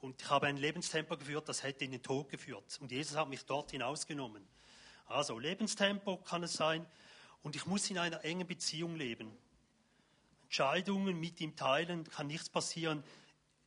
Und 0.00 0.20
ich 0.20 0.30
habe 0.30 0.46
ein 0.46 0.56
Lebenstempo 0.56 1.16
geführt, 1.16 1.48
das 1.48 1.62
hätte 1.62 1.84
in 1.84 1.92
den 1.92 2.02
Tod 2.02 2.28
geführt. 2.28 2.78
Und 2.80 2.90
Jesus 2.90 3.16
hat 3.16 3.28
mich 3.28 3.44
dort 3.44 3.70
hinausgenommen. 3.70 4.46
Also 5.06 5.38
Lebenstempo 5.38 6.16
kann 6.18 6.42
es 6.42 6.54
sein. 6.54 6.86
Und 7.42 7.56
ich 7.56 7.66
muss 7.66 7.90
in 7.90 7.98
einer 7.98 8.24
engen 8.24 8.46
Beziehung 8.46 8.96
leben. 8.96 9.36
Entscheidungen 10.44 11.18
mit 11.18 11.40
ihm 11.40 11.56
teilen, 11.56 12.04
kann 12.04 12.26
nichts 12.26 12.48
passieren. 12.48 13.02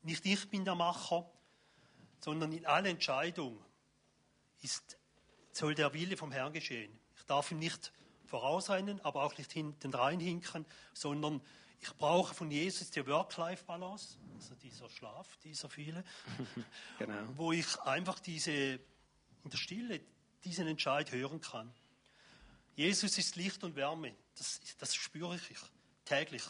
Nicht 0.03 0.25
ich 0.25 0.49
bin 0.49 0.65
der 0.65 0.75
Macher, 0.75 1.29
sondern 2.19 2.51
in 2.51 2.65
aller 2.65 2.89
Entscheidung 2.89 3.59
ist, 4.61 4.97
soll 5.51 5.75
der 5.75 5.93
Wille 5.93 6.17
vom 6.17 6.31
Herrn 6.31 6.53
geschehen. 6.53 6.91
Ich 7.17 7.23
darf 7.25 7.51
ihm 7.51 7.59
nicht 7.59 7.91
vorausrennen, 8.25 8.99
aber 9.01 9.23
auch 9.23 9.37
nicht 9.37 9.51
hinten 9.51 9.93
reinhinken, 9.93 10.65
sondern 10.93 11.41
ich 11.79 11.93
brauche 11.95 12.33
von 12.33 12.49
Jesus 12.49 12.89
die 12.89 13.05
Work-Life-Balance, 13.05 14.17
also 14.35 14.55
dieser 14.55 14.89
Schlaf, 14.89 15.37
dieser 15.37 15.69
viele, 15.69 16.03
genau. 16.99 17.27
wo 17.35 17.51
ich 17.51 17.79
einfach 17.81 18.19
diese, 18.19 18.51
in 18.51 19.49
der 19.49 19.57
Stille 19.57 20.01
diesen 20.43 20.67
Entscheid 20.67 21.11
hören 21.11 21.41
kann. 21.41 21.73
Jesus 22.75 23.17
ist 23.17 23.35
Licht 23.35 23.63
und 23.63 23.75
Wärme, 23.75 24.15
das, 24.37 24.59
das 24.77 24.95
spüre 24.95 25.35
ich 25.35 25.57
täglich. 26.03 26.43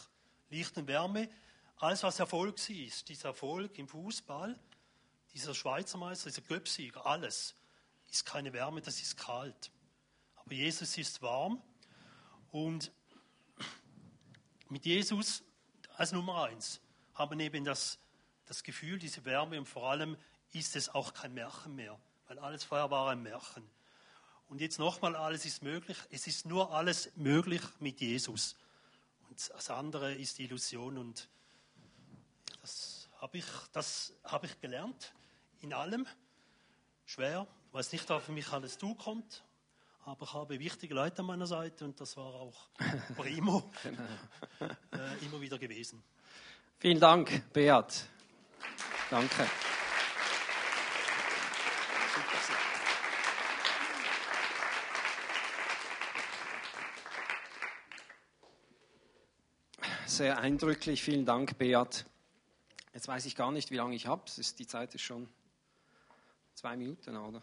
Licht 0.50 0.76
und 0.76 0.86
Wärme, 0.86 1.28
alles 1.76 2.02
was 2.02 2.18
Erfolg 2.18 2.56
ist, 2.70 3.08
dieser 3.08 3.28
Erfolg 3.28 3.78
im 3.78 3.88
Fußball, 3.88 4.58
dieser 5.34 5.54
Schweizer 5.54 5.98
Meister, 5.98 6.30
dieser 6.30 6.42
Göpsieger, 6.42 7.04
alles 7.06 7.54
ist 8.10 8.24
keine 8.24 8.52
Wärme, 8.52 8.80
das 8.80 9.00
ist 9.00 9.16
kalt. 9.16 9.70
Aber 10.36 10.54
Jesus 10.54 10.96
ist 10.96 11.20
warm 11.22 11.62
und 12.50 12.90
mit 14.68 14.84
Jesus 14.84 15.42
als 15.96 16.12
Nummer 16.12 16.44
eins 16.44 16.80
haben 17.14 17.40
eben 17.40 17.64
das, 17.64 17.98
das 18.46 18.62
Gefühl, 18.62 18.98
diese 18.98 19.24
Wärme 19.24 19.58
und 19.58 19.66
vor 19.66 19.90
allem 19.90 20.16
ist 20.52 20.76
es 20.76 20.88
auch 20.88 21.14
kein 21.14 21.34
Märchen 21.34 21.74
mehr, 21.74 21.98
weil 22.28 22.38
alles 22.38 22.64
vorher 22.64 22.90
war 22.90 23.10
ein 23.10 23.22
Märchen. 23.22 23.68
Und 24.48 24.60
jetzt 24.60 24.78
nochmal, 24.78 25.16
alles 25.16 25.44
ist 25.44 25.62
möglich. 25.62 25.96
Es 26.10 26.26
ist 26.26 26.46
nur 26.46 26.72
alles 26.72 27.10
möglich 27.16 27.62
mit 27.80 28.00
Jesus. 28.00 28.56
Und 29.28 29.50
das 29.50 29.70
andere 29.70 30.14
ist 30.14 30.38
Illusion 30.38 30.98
und 30.98 31.28
das 32.60 33.08
habe 33.20 33.38
ich, 33.38 33.46
das 33.72 34.12
ich 34.42 34.60
gelernt 34.60 35.14
in 35.60 35.72
allem. 35.72 36.06
Schwer, 37.04 37.46
ich 37.68 37.74
weiß 37.74 37.92
nicht, 37.92 38.08
was 38.08 38.24
für 38.24 38.32
mich 38.32 38.48
alles 38.52 38.78
zukommt, 38.78 39.44
aber 40.06 40.24
ich 40.24 40.32
habe 40.34 40.58
wichtige 40.60 40.94
Leute 40.94 41.18
an 41.18 41.26
meiner 41.26 41.48
Seite 41.48 41.84
und 41.84 42.00
das 42.00 42.16
war 42.16 42.26
auch 42.26 42.68
Primo 43.16 43.70
genau. 43.82 44.72
äh, 44.92 45.24
immer 45.24 45.40
wieder 45.40 45.58
gewesen. 45.58 46.02
Vielen 46.78 47.00
Dank, 47.00 47.52
Beat. 47.52 48.06
Danke. 49.10 49.46
Sehr 60.06 60.38
eindrücklich. 60.38 61.02
Vielen 61.02 61.26
Dank, 61.26 61.58
Beat. 61.58 62.06
Jetzt 62.94 63.08
weiß 63.08 63.26
ich 63.26 63.34
gar 63.34 63.50
nicht, 63.50 63.72
wie 63.72 63.76
lange 63.76 63.96
ich 63.96 64.06
habe. 64.06 64.22
Die 64.58 64.66
Zeit 64.66 64.94
ist 64.94 65.02
schon 65.02 65.28
Zwei 66.56 66.74
Minuten, 66.74 67.14
oder? 67.14 67.42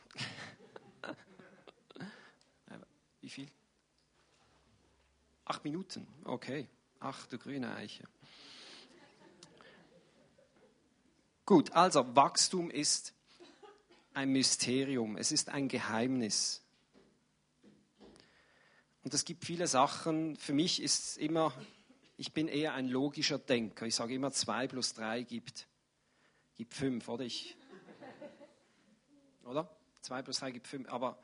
Wie 3.24 3.30
viel? 3.30 3.48
Acht 5.46 5.64
Minuten, 5.64 6.06
okay. 6.26 6.68
Ach, 7.00 7.26
du 7.28 7.38
grüne 7.38 7.74
Eiche. 7.74 8.04
Gut, 11.46 11.72
also 11.72 12.18
Wachstum 12.18 12.70
ist 12.70 13.14
ein 14.14 14.30
Mysterium, 14.34 15.16
es 15.16 15.32
ist 15.32 15.48
ein 15.48 15.70
Geheimnis. 15.70 16.62
Und 19.06 19.14
es 19.14 19.24
gibt 19.24 19.46
viele 19.46 19.68
Sachen, 19.68 20.36
für 20.36 20.54
mich 20.54 20.82
ist 20.82 21.04
es 21.06 21.18
immer, 21.18 21.54
ich 22.18 22.34
bin 22.34 22.50
eher 22.50 22.74
ein 22.74 22.90
logischer 22.90 23.40
Denker. 23.40 23.86
Ich 23.86 23.96
sage 23.96 24.14
immer, 24.14 24.32
zwei 24.34 24.68
plus 24.68 24.94
drei 24.94 25.24
gibt, 25.24 25.66
gibt 26.56 26.74
fünf, 26.74 27.08
oder? 27.08 27.24
Ich 27.24 27.56
oder? 29.46 29.70
2 30.02 30.22
plus 30.22 30.40
3 30.40 30.52
gibt 30.52 30.68
5, 30.68 30.90
aber 30.90 31.18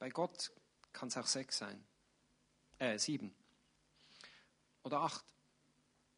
bei 0.00 0.08
Gott 0.08 0.50
kann 0.98 1.08
es 1.08 1.16
auch 1.16 1.26
6 1.26 1.56
sein. 1.56 1.84
Äh, 2.78 2.98
7. 2.98 3.34
Oder 4.82 5.00
8. 5.00 5.24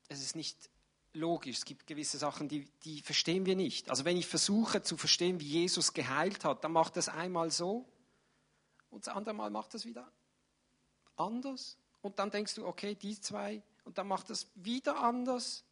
Es 0.08 0.20
ist 0.20 0.36
nicht 0.36 0.70
logisch. 1.12 1.58
Es 1.58 1.64
gibt 1.64 1.86
gewisse 1.86 2.18
Sachen, 2.18 2.48
die, 2.48 2.66
die 2.84 3.02
verstehen 3.02 3.46
wir 3.46 3.56
nicht. 3.56 3.90
Also 3.90 4.04
wenn 4.04 4.16
ich 4.16 4.26
versuche 4.26 4.82
zu 4.82 4.96
verstehen, 4.96 5.40
wie 5.40 5.48
Jesus 5.48 5.92
geheilt 5.92 6.44
hat, 6.44 6.64
dann 6.64 6.72
macht 6.72 6.96
es 6.96 7.08
einmal 7.08 7.50
so 7.50 7.86
und 8.90 9.06
das 9.06 9.14
andere 9.14 9.34
Mal 9.34 9.50
macht 9.50 9.74
es 9.74 9.84
wieder 9.84 10.10
anders. 11.16 11.76
Und 12.02 12.18
dann 12.18 12.30
denkst 12.30 12.54
du, 12.54 12.66
okay, 12.66 12.94
die 12.94 13.20
zwei, 13.20 13.62
und 13.84 13.98
dann 13.98 14.08
macht 14.08 14.30
es 14.30 14.48
wieder 14.54 14.98
anders. 14.98 15.64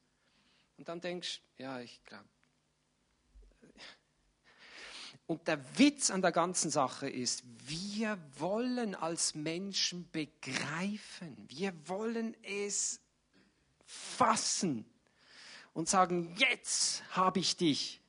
Und 0.77 0.89
dann 0.89 1.01
denkst 1.01 1.41
du, 1.57 1.63
ja, 1.63 1.81
ich 1.81 2.03
glaube. 2.05 2.29
Und 5.29 5.47
der 5.47 5.61
Witz 5.79 6.11
an 6.11 6.23
der 6.23 6.33
ganzen 6.33 6.71
Sache 6.71 7.07
ist, 7.07 7.45
wir 7.67 8.19
wollen 8.39 8.95
als 8.95 9.35
Menschen 9.35 10.11
begreifen, 10.11 11.37
wir 11.49 11.75
wollen 11.87 12.35
es 12.43 12.99
fassen 13.85 14.87
und 15.75 15.87
sagen, 15.87 16.35
jetzt 16.39 17.03
habe 17.15 17.41
ich 17.41 17.59
dich. 17.59 18.01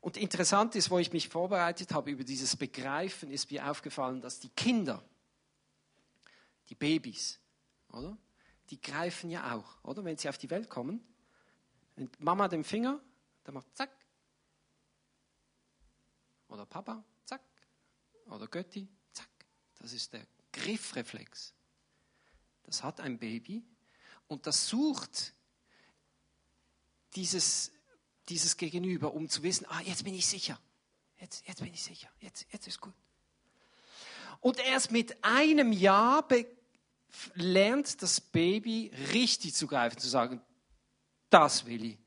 Und 0.00 0.16
interessant 0.16 0.76
ist, 0.76 0.90
wo 0.90 0.98
ich 0.98 1.12
mich 1.12 1.28
vorbereitet 1.28 1.92
habe 1.92 2.10
über 2.10 2.24
dieses 2.24 2.56
Begreifen, 2.56 3.30
ist 3.30 3.50
mir 3.50 3.70
aufgefallen, 3.70 4.22
dass 4.22 4.40
die 4.40 4.48
Kinder, 4.48 5.04
die 6.70 6.74
Babys, 6.74 7.38
oder? 7.92 8.16
Die 8.70 8.80
greifen 8.80 9.28
ja 9.28 9.54
auch, 9.54 9.84
oder? 9.84 10.06
Wenn 10.06 10.16
sie 10.16 10.30
auf 10.30 10.38
die 10.38 10.48
Welt 10.48 10.70
kommen, 10.70 11.06
wenn 11.96 12.10
Mama 12.18 12.48
den 12.48 12.64
Finger, 12.64 12.98
dann 13.44 13.52
macht 13.52 13.76
zack. 13.76 13.90
Oder 16.52 16.66
Papa, 16.66 17.02
zack. 17.24 17.40
Oder 18.26 18.46
Götti, 18.46 18.86
zack. 19.12 19.30
Das 19.78 19.94
ist 19.94 20.12
der 20.12 20.26
Griffreflex. 20.52 21.54
Das 22.64 22.82
hat 22.82 23.00
ein 23.00 23.18
Baby 23.18 23.64
und 24.28 24.46
das 24.46 24.68
sucht 24.68 25.32
dieses, 27.14 27.72
dieses 28.28 28.58
Gegenüber, 28.58 29.14
um 29.14 29.30
zu 29.30 29.42
wissen, 29.42 29.66
ah, 29.70 29.80
jetzt 29.80 30.04
bin 30.04 30.14
ich 30.14 30.26
sicher. 30.26 30.60
Jetzt, 31.18 31.46
jetzt 31.48 31.62
bin 31.62 31.72
ich 31.72 31.82
sicher. 31.82 32.10
Jetzt, 32.20 32.46
jetzt 32.52 32.66
ist 32.66 32.80
gut. 32.80 32.94
Und 34.40 34.58
erst 34.58 34.90
mit 34.90 35.24
einem 35.24 35.72
Jahr 35.72 36.28
lernt 37.34 38.02
das 38.02 38.20
Baby 38.20 38.92
richtig 39.12 39.54
zu 39.54 39.66
greifen, 39.66 39.98
zu 39.98 40.08
sagen, 40.08 40.42
das 41.30 41.64
will 41.64 41.84
ich. 41.84 41.98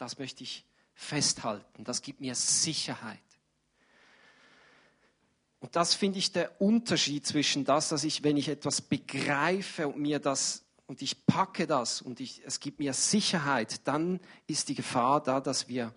Das 0.00 0.18
möchte 0.18 0.42
ich 0.44 0.64
festhalten. 0.94 1.84
Das 1.84 2.00
gibt 2.00 2.22
mir 2.22 2.34
Sicherheit. 2.34 3.20
Und 5.58 5.76
das 5.76 5.92
finde 5.92 6.18
ich 6.18 6.32
der 6.32 6.58
Unterschied 6.58 7.26
zwischen 7.26 7.66
das, 7.66 7.90
dass 7.90 8.04
ich, 8.04 8.24
wenn 8.24 8.38
ich 8.38 8.48
etwas 8.48 8.80
begreife 8.80 9.88
und 9.88 9.98
mir 9.98 10.18
das 10.18 10.64
und 10.86 11.02
ich 11.02 11.26
packe 11.26 11.66
das 11.66 12.00
und 12.00 12.18
ich, 12.18 12.42
es 12.46 12.60
gibt 12.60 12.78
mir 12.78 12.94
Sicherheit, 12.94 13.86
dann 13.86 14.20
ist 14.46 14.70
die 14.70 14.74
Gefahr 14.74 15.22
da, 15.22 15.38
dass 15.38 15.68
wir 15.68 15.94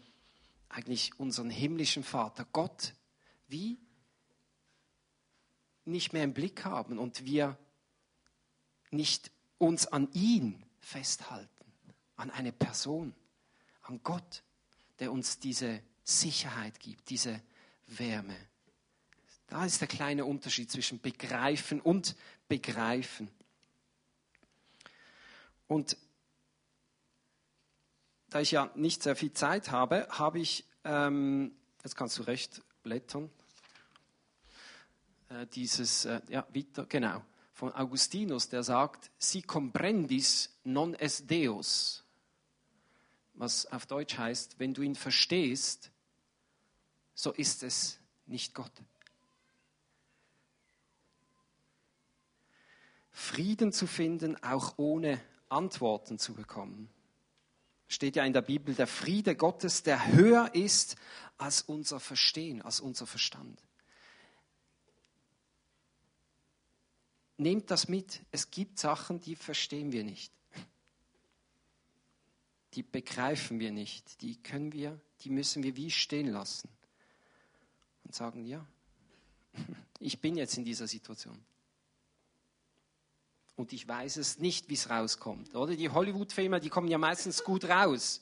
eigentlich 0.67 1.17
unseren 1.17 1.49
himmlischen 1.49 2.03
Vater, 2.03 2.45
Gott, 2.51 2.93
wie 3.47 3.79
nicht 5.85 6.11
mehr 6.11 6.25
im 6.25 6.33
Blick 6.33 6.65
haben 6.65 6.99
und 6.99 7.23
wir 7.23 7.57
nicht 8.91 9.31
uns 9.59 9.87
an 9.87 10.11
ihn 10.11 10.65
festhalten, 10.81 11.47
an 12.17 12.31
eine 12.31 12.51
Person, 12.51 13.15
an 13.83 14.01
Gott, 14.03 14.43
der 14.99 15.11
uns 15.11 15.39
diese 15.39 15.81
Sicherheit 16.03 16.79
gibt, 16.79 17.09
diese 17.09 17.41
Wärme. 17.87 18.35
Da 19.47 19.65
ist 19.65 19.81
der 19.81 19.87
kleine 19.87 20.25
Unterschied 20.25 20.71
zwischen 20.71 20.99
begreifen 20.99 21.79
und 21.79 22.15
begreifen. 22.47 23.29
Und 25.67 25.97
da 28.29 28.41
ich 28.41 28.51
ja 28.51 28.71
nicht 28.75 29.03
sehr 29.03 29.15
viel 29.15 29.31
Zeit 29.33 29.69
habe, 29.69 30.07
habe 30.09 30.39
ich, 30.39 30.65
ähm, 30.83 31.55
jetzt 31.83 31.95
kannst 31.95 32.17
du 32.17 32.23
recht 32.23 32.61
blättern, 32.81 33.29
äh, 35.29 35.45
dieses, 35.47 36.05
äh, 36.05 36.21
ja, 36.29 36.47
Vita, 36.51 36.85
genau, 36.89 37.23
von 37.53 37.71
Augustinus, 37.73 38.49
der 38.49 38.63
sagt, 38.63 39.11
si 39.17 39.41
comprendis 39.41 40.49
non 40.63 40.95
es 40.95 41.25
Deus, 41.27 42.02
was 43.33 43.65
auf 43.67 43.85
Deutsch 43.85 44.17
heißt, 44.17 44.59
wenn 44.59 44.73
du 44.73 44.81
ihn 44.81 44.95
verstehst, 44.95 45.91
so 47.15 47.31
ist 47.31 47.63
es 47.63 47.99
nicht 48.25 48.53
Gott. 48.53 48.71
Frieden 53.11 53.71
zu 53.71 53.85
finden, 53.85 54.41
auch 54.43 54.77
ohne 54.77 55.21
Antworten 55.49 56.17
zu 56.17 56.33
bekommen. 56.33 56.89
Steht 57.87 58.15
ja 58.15 58.25
in 58.25 58.33
der 58.33 58.41
Bibel, 58.41 58.73
der 58.73 58.87
Friede 58.87 59.35
Gottes, 59.35 59.83
der 59.83 60.07
höher 60.13 60.55
ist 60.55 60.95
als 61.37 61.61
unser 61.61 61.99
Verstehen, 61.99 62.61
als 62.61 62.79
unser 62.79 63.05
Verstand. 63.05 63.61
Nehmt 67.37 67.69
das 67.69 67.87
mit. 67.87 68.21
Es 68.31 68.49
gibt 68.49 68.79
Sachen, 68.79 69.19
die 69.19 69.35
verstehen 69.35 69.91
wir 69.91 70.03
nicht. 70.03 70.31
Die 72.73 72.83
begreifen 72.83 73.59
wir 73.59 73.71
nicht. 73.71 74.21
Die 74.21 74.41
können 74.41 74.73
wir, 74.73 74.99
die 75.21 75.29
müssen 75.29 75.63
wir 75.63 75.75
wie 75.75 75.91
stehen 75.91 76.27
lassen. 76.27 76.69
Und 78.03 78.15
sagen, 78.15 78.45
ja, 78.45 78.65
ich 79.99 80.19
bin 80.19 80.35
jetzt 80.35 80.57
in 80.57 80.65
dieser 80.65 80.87
Situation. 80.87 81.37
Und 83.55 83.71
ich 83.71 83.87
weiß 83.87 84.17
es 84.17 84.39
nicht, 84.39 84.69
wie 84.69 84.73
es 84.73 84.89
rauskommt. 84.89 85.55
Oder 85.55 85.75
die 85.75 85.89
Hollywood-Filme, 85.89 86.59
die 86.59 86.69
kommen 86.69 86.87
ja 86.87 86.97
meistens 86.97 87.43
gut 87.43 87.65
raus. 87.65 88.21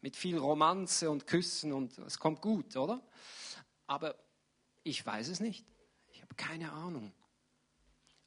Mit 0.00 0.16
viel 0.16 0.36
Romanze 0.36 1.08
und 1.08 1.28
Küssen 1.28 1.72
und 1.72 1.96
es 1.98 2.18
kommt 2.18 2.40
gut, 2.40 2.76
oder? 2.76 3.00
Aber 3.86 4.16
ich 4.82 5.06
weiß 5.06 5.28
es 5.28 5.38
nicht. 5.38 5.64
Ich 6.10 6.22
habe 6.22 6.34
keine 6.34 6.72
Ahnung. 6.72 7.12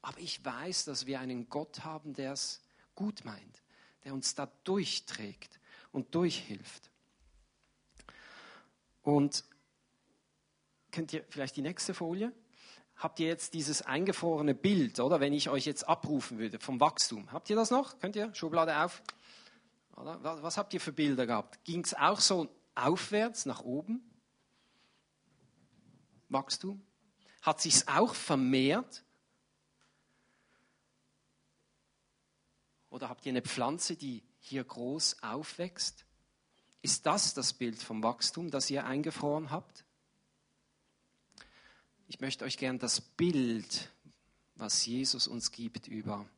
Aber 0.00 0.18
ich 0.18 0.42
weiß, 0.42 0.86
dass 0.86 1.04
wir 1.04 1.20
einen 1.20 1.50
Gott 1.50 1.84
haben, 1.84 2.14
der 2.14 2.32
es 2.32 2.62
gut 2.94 3.26
meint, 3.26 3.62
der 4.04 4.14
uns 4.14 4.34
da 4.34 4.46
durchträgt 4.64 5.60
und 5.96 6.14
durchhilft. 6.14 6.90
Und 9.02 9.44
könnt 10.92 11.10
ihr 11.14 11.24
vielleicht 11.30 11.56
die 11.56 11.62
nächste 11.62 11.94
Folie? 11.94 12.32
Habt 12.96 13.18
ihr 13.18 13.28
jetzt 13.28 13.54
dieses 13.54 13.80
eingefrorene 13.80 14.54
Bild, 14.54 15.00
oder? 15.00 15.20
Wenn 15.20 15.32
ich 15.32 15.48
euch 15.48 15.64
jetzt 15.64 15.88
abrufen 15.88 16.38
würde 16.38 16.58
vom 16.60 16.80
Wachstum. 16.80 17.32
Habt 17.32 17.48
ihr 17.48 17.56
das 17.56 17.70
noch? 17.70 17.98
Könnt 17.98 18.14
ihr? 18.14 18.34
Schublade 18.34 18.76
auf. 18.78 19.02
Oder? 19.96 20.22
Was 20.42 20.58
habt 20.58 20.74
ihr 20.74 20.82
für 20.82 20.92
Bilder 20.92 21.26
gehabt? 21.26 21.64
Ging 21.64 21.82
es 21.82 21.94
auch 21.94 22.20
so 22.20 22.48
aufwärts, 22.74 23.46
nach 23.46 23.62
oben? 23.62 24.02
Wachstum? 26.28 26.84
Hat 27.40 27.62
sich 27.62 27.88
auch 27.88 28.14
vermehrt? 28.14 29.02
Oder 32.90 33.08
habt 33.08 33.24
ihr 33.24 33.30
eine 33.30 33.42
Pflanze, 33.42 33.96
die 33.96 34.22
hier 34.46 34.64
groß 34.64 35.22
aufwächst? 35.22 36.04
Ist 36.82 37.06
das 37.06 37.34
das 37.34 37.52
Bild 37.52 37.82
vom 37.82 38.02
Wachstum, 38.02 38.50
das 38.50 38.70
ihr 38.70 38.86
eingefroren 38.86 39.50
habt? 39.50 39.84
Ich 42.06 42.20
möchte 42.20 42.44
euch 42.44 42.56
gern 42.56 42.78
das 42.78 43.00
Bild, 43.00 43.90
was 44.54 44.86
Jesus 44.86 45.26
uns 45.26 45.50
gibt 45.50 45.88
über 45.88 46.28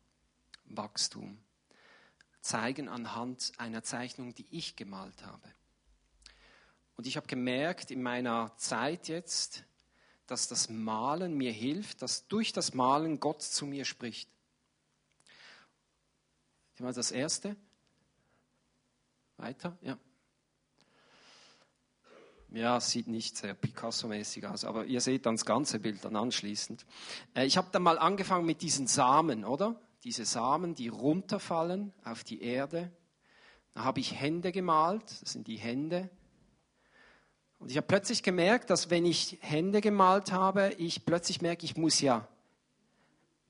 Wachstum, 0.65 1.39
zeigen 2.41 2.89
anhand 2.89 3.53
einer 3.59 3.83
Zeichnung, 3.83 4.35
die 4.35 4.47
ich 4.51 4.77
gemalt 4.77 5.25
habe. 5.27 5.55
Und 6.97 7.07
ich 7.07 7.17
habe 7.17 7.27
gemerkt 7.27 7.91
in 7.91 8.03
meiner 8.03 8.57
Zeit 8.57 9.09
jetzt, 9.09 9.65
dass 10.27 10.49
das 10.49 10.69
Malen 10.69 11.37
mir 11.37 11.53
hilft, 11.53 12.03
dass 12.03 12.27
durch 12.29 12.53
das 12.53 12.75
Malen 12.75 13.21
Gott 13.21 13.43
zu 13.43 13.67
mir 13.67 13.85
spricht. 13.85 14.31
Das 16.77 17.11
erste. 17.11 17.57
Weiter, 19.39 19.79
ja. 19.83 19.97
Ja, 22.51 22.81
sieht 22.81 23.09
nicht 23.09 23.37
sehr 23.37 23.55
Picasso-mäßig 23.55 24.47
aus, 24.47 24.65
aber 24.65 24.87
ihr 24.87 25.01
seht 25.01 25.27
dann 25.27 25.37
das 25.37 25.45
ganze 25.45 25.79
Bild 25.79 26.05
dann 26.05 26.17
anschließend. 26.17 26.87
Äh, 27.35 27.45
ich 27.45 27.57
habe 27.57 27.69
dann 27.71 27.83
mal 27.83 27.99
angefangen 27.99 28.47
mit 28.47 28.63
diesen 28.63 28.87
Samen, 28.87 29.45
oder? 29.45 29.81
Diese 30.03 30.25
Samen, 30.25 30.75
die 30.75 30.89
runterfallen 30.89 31.93
auf 32.05 32.25
die 32.25 32.43
Erde. 32.43 32.91
Da 33.75 33.85
habe 33.85 34.01
ich 34.01 34.19
Hände 34.19 34.51
gemalt, 34.51 35.05
das 35.23 35.33
sind 35.33 35.47
die 35.47 35.57
Hände. 35.57 36.09
Und 37.59 37.71
ich 37.71 37.77
habe 37.77 37.87
plötzlich 37.87 38.23
gemerkt, 38.23 38.71
dass 38.71 38.89
wenn 38.89 39.05
ich 39.05 39.39
Hände 39.41 39.81
gemalt 39.81 40.33
habe, 40.33 40.73
ich 40.79 41.05
plötzlich 41.05 41.43
merke, 41.43 41.65
ich 41.65 41.77
muss 41.77 42.01
ja, 42.01 42.27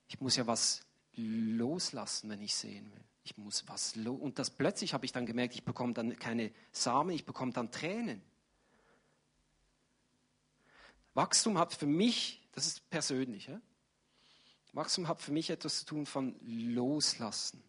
ich 0.09 0.21
muss 0.21 0.37
ja 0.37 0.47
was 0.47 0.83
loslassen, 1.15 2.31
wenn 2.31 2.43
ich 2.43 2.55
sehen 2.55 2.91
will. 2.93 3.08
Ich 3.31 3.37
muss 3.37 3.69
was 3.69 3.95
los. 3.97 4.19
Und 4.19 4.39
das 4.39 4.51
plötzlich 4.51 4.95
habe 4.95 5.05
ich 5.05 5.13
dann 5.13 5.27
gemerkt, 5.27 5.55
ich 5.55 5.65
bekomme 5.65 5.93
dann 5.93 6.19
keine 6.19 6.51
Samen, 6.73 7.11
ich 7.11 7.27
bekomme 7.27 7.53
dann 7.53 7.71
Tränen. 7.71 8.23
Wachstum 11.13 11.59
hat 11.59 11.75
für 11.75 11.87
mich, 11.87 12.49
das 12.53 12.67
ist 12.67 12.89
persönlich, 12.91 13.49
ja? 13.49 13.61
Wachstum 14.73 15.09
hat 15.09 15.21
für 15.21 15.33
mich 15.33 15.51
etwas 15.51 15.81
zu 15.81 15.87
tun 15.87 16.07
von 16.07 16.37
Loslassen, 16.43 17.63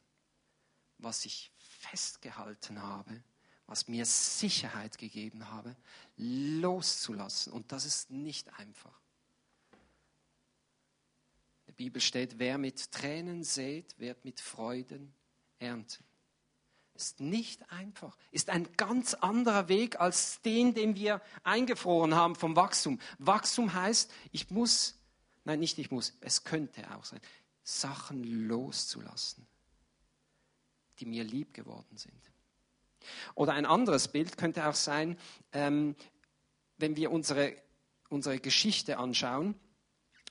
was 0.97 1.25
ich 1.25 1.51
festgehalten 1.57 2.81
habe, 2.81 3.23
was 3.65 3.87
mir 3.87 4.05
Sicherheit 4.05 4.97
gegeben 4.97 5.49
habe, 5.49 5.75
loszulassen. 6.17 7.51
Und 7.51 7.71
das 7.71 7.85
ist 7.85 8.11
nicht 8.11 8.53
einfach. 8.59 8.99
In 9.71 9.77
der 11.67 11.73
Bibel 11.73 12.01
steht, 12.01 12.37
wer 12.37 12.57
mit 12.57 12.91
Tränen 12.91 13.43
sät, 13.43 13.97
wird 13.97 14.23
mit 14.25 14.39
Freuden 14.39 15.13
ernten. 15.59 16.03
Ist 16.99 17.21
nicht 17.21 17.71
einfach. 17.71 18.17
Ist 18.31 18.49
ein 18.49 18.67
ganz 18.75 19.13
anderer 19.13 19.69
Weg 19.69 20.01
als 20.01 20.41
den, 20.41 20.73
den 20.73 20.95
wir 20.95 21.21
eingefroren 21.43 22.13
haben 22.13 22.35
vom 22.35 22.57
Wachstum. 22.57 22.99
Wachstum 23.19 23.73
heißt, 23.73 24.11
ich 24.33 24.49
muss, 24.49 24.99
nein, 25.45 25.59
nicht 25.59 25.77
ich 25.77 25.91
muss, 25.91 26.17
es 26.19 26.43
könnte 26.43 26.93
auch 26.93 27.05
sein, 27.05 27.21
Sachen 27.63 28.23
loszulassen, 28.47 29.47
die 30.99 31.05
mir 31.05 31.23
lieb 31.23 31.53
geworden 31.53 31.95
sind. 31.95 32.19
Oder 33.35 33.53
ein 33.53 33.65
anderes 33.65 34.09
Bild 34.09 34.37
könnte 34.37 34.67
auch 34.67 34.75
sein, 34.75 35.17
ähm, 35.53 35.95
wenn 36.77 36.95
wir 36.95 37.11
unsere, 37.11 37.55
unsere 38.09 38.39
Geschichte 38.39 38.97
anschauen, 38.97 39.55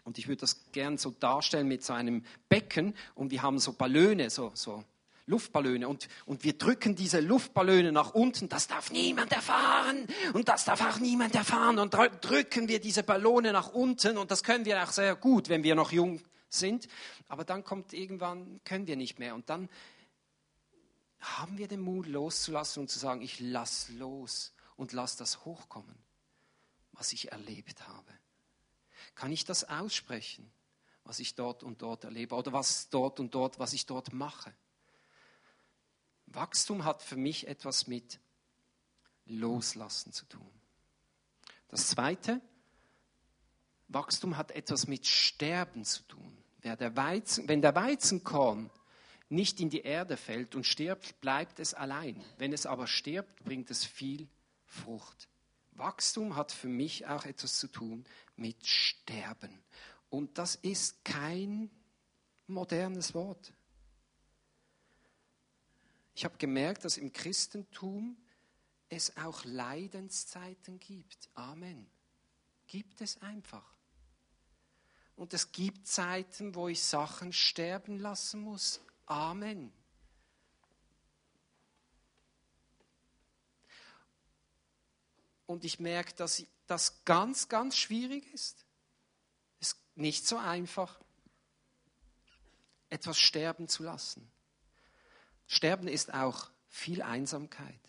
und 0.05 0.19
ich 0.19 0.29
würde 0.29 0.41
das 0.41 0.71
gern 0.73 0.97
so 0.97 1.11
darstellen 1.11 1.69
mit 1.69 1.85
so 1.85 1.93
einem 1.93 2.25
Becken, 2.49 2.95
und 3.15 3.31
wir 3.31 3.43
haben 3.43 3.59
so 3.59 3.73
Ballone, 3.73 4.31
so, 4.31 4.53
so 4.55 4.85
Luftballone 5.29 5.87
und, 5.87 6.09
und 6.25 6.43
wir 6.43 6.57
drücken 6.57 6.97
diese 6.97 7.21
Luftballone 7.21 7.93
nach 7.93 8.15
unten, 8.15 8.49
das 8.49 8.67
darf 8.67 8.91
niemand 8.91 9.31
erfahren 9.31 10.07
und 10.33 10.49
das 10.49 10.65
darf 10.65 10.81
auch 10.81 10.99
niemand 10.99 11.35
erfahren 11.35 11.79
und 11.79 11.93
drücken 11.93 12.67
wir 12.69 12.81
diese 12.81 13.03
Ballone 13.03 13.53
nach 13.53 13.69
unten 13.69 14.17
und 14.17 14.31
das 14.31 14.43
können 14.43 14.65
wir 14.65 14.83
auch 14.83 14.91
sehr 14.91 15.17
gut, 15.17 15.51
wenn 15.51 15.63
wir 15.63 15.75
noch 15.75 15.93
jung 15.93 16.21
sind, 16.49 16.89
aber 17.29 17.45
dann 17.45 17.63
kommt 17.63 17.93
irgendwann, 17.93 18.61
können 18.65 18.87
wir 18.87 18.97
nicht 18.97 19.19
mehr 19.19 19.35
und 19.35 19.51
dann 19.51 19.69
haben 21.21 21.59
wir 21.59 21.69
den 21.69 21.81
Mut 21.81 22.07
loszulassen 22.07 22.81
und 22.81 22.89
zu 22.89 22.99
sagen, 22.99 23.21
ich 23.21 23.39
lass 23.39 23.91
los 23.91 24.55
und 24.77 24.93
lass 24.93 25.17
das 25.17 25.45
hochkommen, 25.45 25.97
was 26.93 27.13
ich 27.13 27.33
erlebt 27.33 27.87
habe. 27.87 28.13
Kann 29.15 29.31
ich 29.31 29.45
das 29.45 29.65
aussprechen, 29.69 30.51
was 31.05 31.19
ich 31.19 31.35
dort 31.35 31.63
und 31.63 31.83
dort 31.83 32.05
erlebe 32.05 32.35
oder 32.35 32.53
was 32.53 32.89
dort 32.89 33.21
und 33.21 33.35
dort, 33.35 33.59
was 33.59 33.75
ich 33.75 33.85
dort 33.85 34.13
mache? 34.15 34.55
Wachstum 36.39 36.85
hat 36.85 37.03
für 37.03 37.17
mich 37.17 37.49
etwas 37.49 37.89
mit 37.89 38.21
Loslassen 39.27 40.13
zu 40.13 40.25
tun. 40.27 40.49
Das 41.67 41.89
Zweite, 41.89 42.41
Wachstum 43.89 44.37
hat 44.37 44.53
etwas 44.53 44.87
mit 44.87 45.05
Sterben 45.05 45.85
zu 45.85 46.05
tun. 46.05 46.39
Der 46.63 46.97
Weizen, 46.97 47.49
wenn 47.49 47.61
der 47.61 47.75
Weizenkorn 47.75 48.71
nicht 49.29 49.59
in 49.59 49.69
die 49.69 49.81
Erde 49.81 50.17
fällt 50.17 50.55
und 50.55 50.65
stirbt, 50.65 51.21
bleibt 51.21 51.59
es 51.59 51.75
allein. 51.75 52.23
Wenn 52.37 52.53
es 52.53 52.67
aber 52.67 52.87
stirbt, 52.87 53.45
bringt 53.45 53.69
es 53.73 53.85
viel 53.85 54.29
Frucht. 54.65 55.29
Wachstum 55.73 56.37
hat 56.37 56.53
für 56.53 56.69
mich 56.69 57.09
auch 57.09 57.25
etwas 57.25 57.59
zu 57.59 57.67
tun 57.67 58.05
mit 58.37 58.65
Sterben. 58.65 59.61
Und 60.09 60.39
das 60.39 60.55
ist 60.55 61.05
kein 61.05 61.69
modernes 62.47 63.13
Wort. 63.13 63.53
Ich 66.19 66.25
habe 66.25 66.37
gemerkt, 66.37 66.85
dass 66.85 66.97
im 66.97 67.13
Christentum 67.13 68.17
es 68.89 69.17
auch 69.19 69.45
Leidenszeiten 69.45 70.81
gibt. 70.81 71.31
Amen. 71.35 71.89
Gibt 72.67 73.01
es 73.03 73.23
einfach. 73.23 73.77
Und 75.15 75.33
es 75.33 75.53
gibt 75.53 75.87
Zeiten, 75.87 76.57
wo 76.57 76.67
ich 76.67 76.83
Sachen 76.83 77.33
sterben 77.33 78.01
lassen 78.01 78.41
muss. 78.41 78.81
Amen. 79.07 79.73
Und 85.47 85.65
ich 85.65 85.79
merke, 85.79 86.15
dass 86.15 86.45
das 86.67 87.05
ganz, 87.05 87.49
ganz 87.49 87.77
schwierig 87.77 88.27
ist. 88.35 88.67
Es 89.61 89.69
ist 89.69 89.79
nicht 89.95 90.27
so 90.27 90.37
einfach, 90.37 90.99
etwas 92.91 93.21
sterben 93.21 93.69
zu 93.69 93.85
lassen. 93.85 94.29
Sterben 95.49 95.89
ist 95.89 96.13
auch 96.13 96.51
viel 96.69 97.01
Einsamkeit. 97.01 97.81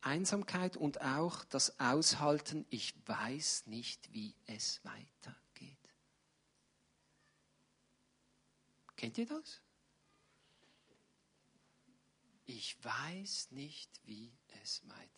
Einsamkeit 0.00 0.76
und 0.76 1.02
auch 1.02 1.44
das 1.44 1.78
Aushalten, 1.80 2.64
ich 2.70 2.94
weiß 3.06 3.66
nicht, 3.66 4.12
wie 4.12 4.34
es 4.46 4.80
weitergeht. 4.84 5.76
Kennt 8.96 9.18
ihr 9.18 9.26
das? 9.26 9.60
Ich 12.46 12.82
weiß 12.82 13.50
nicht, 13.50 13.90
wie 14.04 14.32
es 14.62 14.82
weitergeht. 14.88 15.10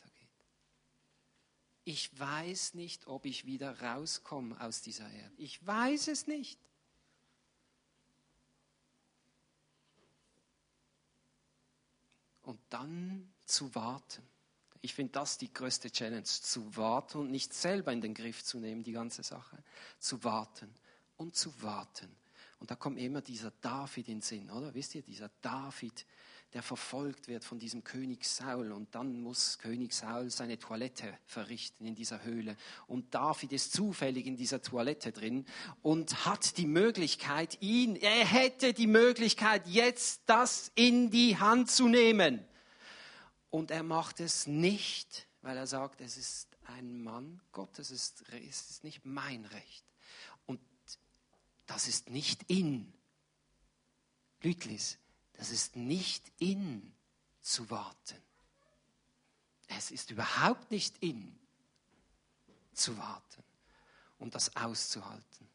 Ich 1.85 2.19
weiß 2.19 2.75
nicht, 2.75 3.07
ob 3.07 3.27
ich 3.27 3.45
wieder 3.45 3.81
rauskomme 3.83 4.59
aus 4.61 4.81
dieser 4.81 5.09
Erde. 5.11 5.35
Ich 5.37 5.65
weiß 5.65 6.09
es 6.09 6.27
nicht. 6.27 6.59
und 12.43 12.61
dann 12.73 13.33
zu 13.45 13.75
warten. 13.75 14.23
Ich 14.81 14.95
finde 14.95 15.13
das 15.13 15.39
die 15.39 15.53
größte 15.53 15.91
Challenge, 15.91 16.25
zu 16.25 16.77
warten 16.77 17.19
und 17.19 17.31
nicht 17.31 17.55
selber 17.55 17.93
in 17.93 18.01
den 18.01 18.15
Griff 18.15 18.43
zu 18.43 18.59
nehmen, 18.59 18.83
die 18.83 18.93
ganze 18.93 19.23
Sache. 19.23 19.63
Zu 20.01 20.25
warten 20.25 20.75
und 21.17 21.37
zu 21.37 21.63
warten. 21.63 22.09
Und 22.59 22.71
da 22.71 22.77
kommt 22.77 22.99
immer 22.99 23.21
dieser 23.21 23.53
David 23.61 24.09
in 24.09 24.17
den 24.17 24.21
Sinn, 24.23 24.51
oder? 24.51 24.75
Wisst 24.75 24.95
ihr, 24.95 25.03
dieser 25.03 25.31
David, 25.41 26.07
der 26.53 26.63
verfolgt 26.63 27.29
wird 27.29 27.45
von 27.45 27.59
diesem 27.59 27.83
König 27.83 28.25
Saul 28.25 28.73
und 28.73 28.95
dann 28.95 29.21
muss 29.21 29.59
König 29.59 29.93
Saul 29.93 30.31
seine 30.31 30.59
Toilette 30.59 31.17
verrichten 31.27 31.87
in 31.87 31.95
dieser 31.95 32.23
Höhle 32.25 32.57
und 32.87 33.15
David 33.15 33.53
ist 33.53 33.73
zufällig 33.73 34.27
in 34.27 34.37
dieser 34.37 34.63
Toilette 34.63 35.13
drin 35.13 35.47
und 35.81 36.27
hat 36.27 36.59
die 36.59 36.67
Möglichkeit, 36.67 37.59
ihn, 37.63 37.97
er 37.97 38.27
hätte 38.27 38.75
die 38.75 38.87
Möglichkeit, 38.87 39.67
jetzt 39.67 40.23
das 40.27 40.71
in 40.75 41.11
die 41.11 41.39
Hand 41.39 41.71
zu 41.71 41.89
nehmen. 41.89 42.45
Und 43.53 43.71
er 43.71 43.83
macht 43.83 44.19
es 44.19 44.47
nicht, 44.47 45.29
weil 45.43 45.59
er 45.59 45.67
sagt, 45.67 46.01
es 46.01 46.17
ist 46.17 46.57
ein 46.65 47.03
Mann 47.03 47.39
Gottes, 47.53 47.91
es 47.91 48.15
ist, 48.23 48.29
es 48.31 48.71
ist 48.71 48.83
nicht 48.83 49.05
mein 49.05 49.45
Recht. 49.45 49.85
Und 50.47 50.59
das 51.67 51.87
ist 51.87 52.09
nicht 52.09 52.51
in. 52.51 52.91
Lütlis, 54.41 54.97
das 55.35 55.51
ist 55.51 55.77
nicht 55.77 56.33
in 56.39 56.95
zu 57.43 57.69
warten. 57.69 58.17
Es 59.69 59.91
ist 59.91 60.11
überhaupt 60.11 60.71
nicht 60.71 60.97
in 61.03 61.39
zu 62.73 62.97
warten 62.97 63.45
und 64.19 64.35
das 64.35 64.57
auszuhalten. 64.57 65.47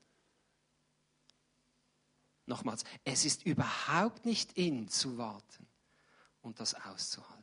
Nochmals, 2.46 2.84
es 3.04 3.26
ist 3.26 3.44
überhaupt 3.44 4.24
nicht 4.24 4.56
in 4.56 4.88
zu 4.88 5.18
warten 5.18 5.68
und 6.44 6.60
das 6.60 6.76
auszuhalten. 6.76 7.37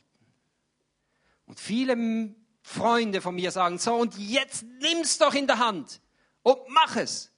Und 1.46 1.60
viele 1.60 2.34
Freunde 2.62 3.20
von 3.20 3.34
mir 3.34 3.50
sagen, 3.50 3.78
so 3.78 3.94
und 3.94 4.16
jetzt 4.16 4.62
nimm's 4.80 5.18
doch 5.18 5.34
in 5.34 5.46
der 5.46 5.58
Hand 5.58 6.00
und 6.42 6.58
mach 6.68 6.96
es. 6.96 7.30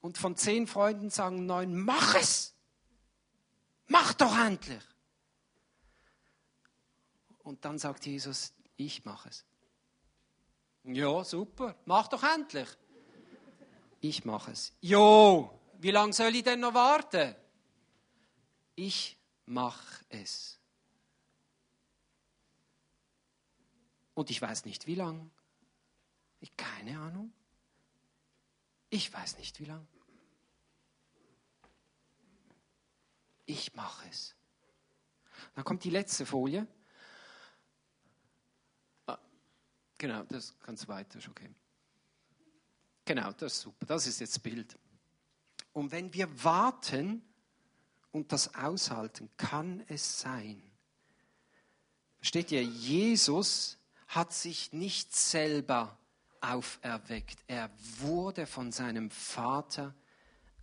Und 0.00 0.16
von 0.16 0.36
zehn 0.36 0.66
Freunden 0.66 1.10
sagen 1.10 1.44
neun, 1.44 1.78
mach 1.78 2.14
es. 2.14 2.54
Mach 3.88 4.14
doch 4.14 4.38
endlich. 4.38 4.82
Und 7.42 7.64
dann 7.64 7.78
sagt 7.78 8.06
Jesus, 8.06 8.54
ich 8.76 9.04
mache 9.04 9.28
es. 9.28 9.44
Ja, 10.84 11.24
super, 11.24 11.76
mach 11.84 12.08
doch 12.08 12.22
endlich. 12.22 12.68
Ich 14.00 14.24
mache 14.24 14.52
es. 14.52 14.72
Jo, 14.80 15.50
wie 15.78 15.90
lange 15.90 16.12
soll 16.12 16.34
ich 16.34 16.44
denn 16.44 16.60
noch 16.60 16.72
warten? 16.72 17.34
Ich 18.76 19.18
mache 19.44 20.04
es. 20.08 20.59
Und 24.20 24.28
ich 24.28 24.42
weiß 24.42 24.66
nicht, 24.66 24.86
wie 24.86 24.96
lang. 24.96 25.30
Ich 26.40 26.54
keine 26.54 27.00
Ahnung. 27.00 27.32
Ich 28.90 29.10
weiß 29.10 29.38
nicht 29.38 29.58
wie 29.60 29.64
lang. 29.64 29.88
Ich 33.46 33.74
mache 33.74 34.06
es. 34.10 34.34
Dann 35.54 35.64
kommt 35.64 35.84
die 35.84 35.88
letzte 35.88 36.26
Folie. 36.26 36.66
Ah, 39.06 39.18
genau, 39.96 40.22
das 40.24 40.54
kannst 40.60 40.86
weiter, 40.86 41.18
ist 41.18 41.28
okay. 41.28 41.48
Genau, 43.06 43.32
das 43.32 43.54
ist 43.54 43.60
super. 43.62 43.86
Das 43.86 44.06
ist 44.06 44.20
jetzt 44.20 44.34
das 44.34 44.42
Bild. 44.42 44.78
Und 45.72 45.92
wenn 45.92 46.12
wir 46.12 46.44
warten 46.44 47.22
und 48.12 48.32
das 48.32 48.54
aushalten, 48.54 49.30
kann 49.38 49.82
es 49.88 50.20
sein. 50.20 50.62
Versteht 52.18 52.52
ihr, 52.52 52.62
Jesus 52.62 53.79
hat 54.10 54.32
sich 54.32 54.72
nicht 54.72 55.14
selber 55.14 55.96
auferweckt. 56.40 57.38
Er 57.46 57.70
wurde 57.98 58.44
von 58.46 58.72
seinem 58.72 59.08
Vater 59.10 59.94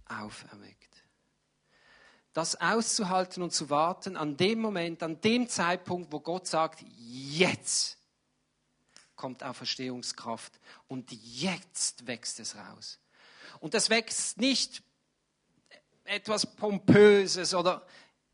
auferweckt. 0.06 1.04
Das 2.34 2.60
auszuhalten 2.60 3.42
und 3.42 3.54
zu 3.54 3.70
warten 3.70 4.18
an 4.18 4.36
dem 4.36 4.60
Moment, 4.60 5.02
an 5.02 5.22
dem 5.22 5.48
Zeitpunkt, 5.48 6.12
wo 6.12 6.20
Gott 6.20 6.46
sagt, 6.46 6.84
jetzt 6.98 7.98
kommt 9.16 9.44
Auferstehungskraft 9.44 10.60
und 10.88 11.12
jetzt 11.12 12.06
wächst 12.06 12.42
es 12.42 12.56
raus. 12.56 13.00
Und 13.62 13.74
es 13.74 13.90
wächst 13.90 14.38
nicht 14.40 14.84
etwas 16.04 16.46
Pompöses 16.46 17.54
oder 17.54 17.88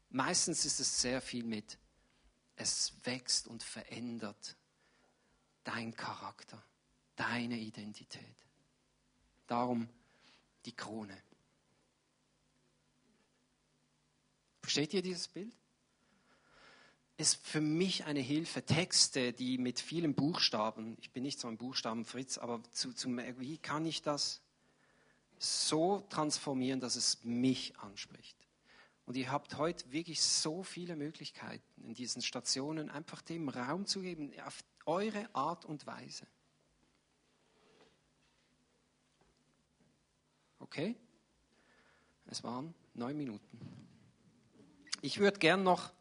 meistens 0.09 0.65
ist 0.65 0.79
es 0.79 1.01
sehr 1.01 1.21
viel 1.21 1.43
mit, 1.43 1.77
es 2.55 2.93
wächst 3.03 3.47
und 3.47 3.61
verändert 3.61 4.57
dein 5.63 5.95
Charakter, 5.95 6.61
deine 7.15 7.57
Identität. 7.57 8.35
Darum 9.47 9.89
die 10.65 10.75
Krone. 10.75 11.17
Versteht 14.61 14.93
ihr 14.93 15.01
dieses 15.01 15.27
Bild? 15.27 15.53
Ist 17.17 17.45
für 17.45 17.61
mich 17.61 18.05
eine 18.05 18.21
Hilfe, 18.21 18.65
Texte, 18.65 19.33
die 19.33 19.57
mit 19.57 19.79
vielen 19.79 20.15
Buchstaben, 20.15 20.97
ich 20.99 21.11
bin 21.11 21.23
nicht 21.23 21.39
so 21.39 21.47
ein 21.47 21.57
Buchstabenfritz, 21.57 22.37
aber 22.37 22.63
zu, 22.71 22.93
zu, 22.93 23.09
wie 23.37 23.57
kann 23.57 23.85
ich 23.85 24.01
das 24.01 24.41
so 25.37 25.99
transformieren, 26.09 26.79
dass 26.79 26.95
es 26.95 27.23
mich 27.23 27.77
anspricht? 27.77 28.37
Und 29.05 29.17
ihr 29.17 29.31
habt 29.31 29.57
heute 29.57 29.91
wirklich 29.91 30.21
so 30.21 30.63
viele 30.63 30.95
Möglichkeiten 30.95 31.83
in 31.83 31.93
diesen 31.93 32.21
Stationen, 32.21 32.89
einfach 32.89 33.21
dem 33.21 33.49
Raum 33.49 33.85
zu 33.85 34.01
geben, 34.01 34.31
auf 34.45 34.63
eure 34.85 35.29
Art 35.33 35.65
und 35.65 35.85
Weise. 35.85 36.27
Okay? 40.59 40.95
Es 42.27 42.43
waren 42.43 42.73
neun 42.93 43.17
Minuten. 43.17 43.59
Ich 45.01 45.19
würde 45.19 45.37
gern 45.39 45.63
noch 45.63 45.91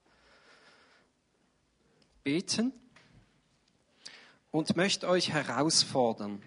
beten 2.22 2.72
und 4.50 4.76
möchte 4.76 5.08
euch 5.08 5.30
herausfordern. 5.30 6.40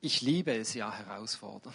Ich 0.00 0.20
liebe 0.20 0.52
es 0.54 0.74
ja 0.74 0.92
herausfordern. 0.92 1.72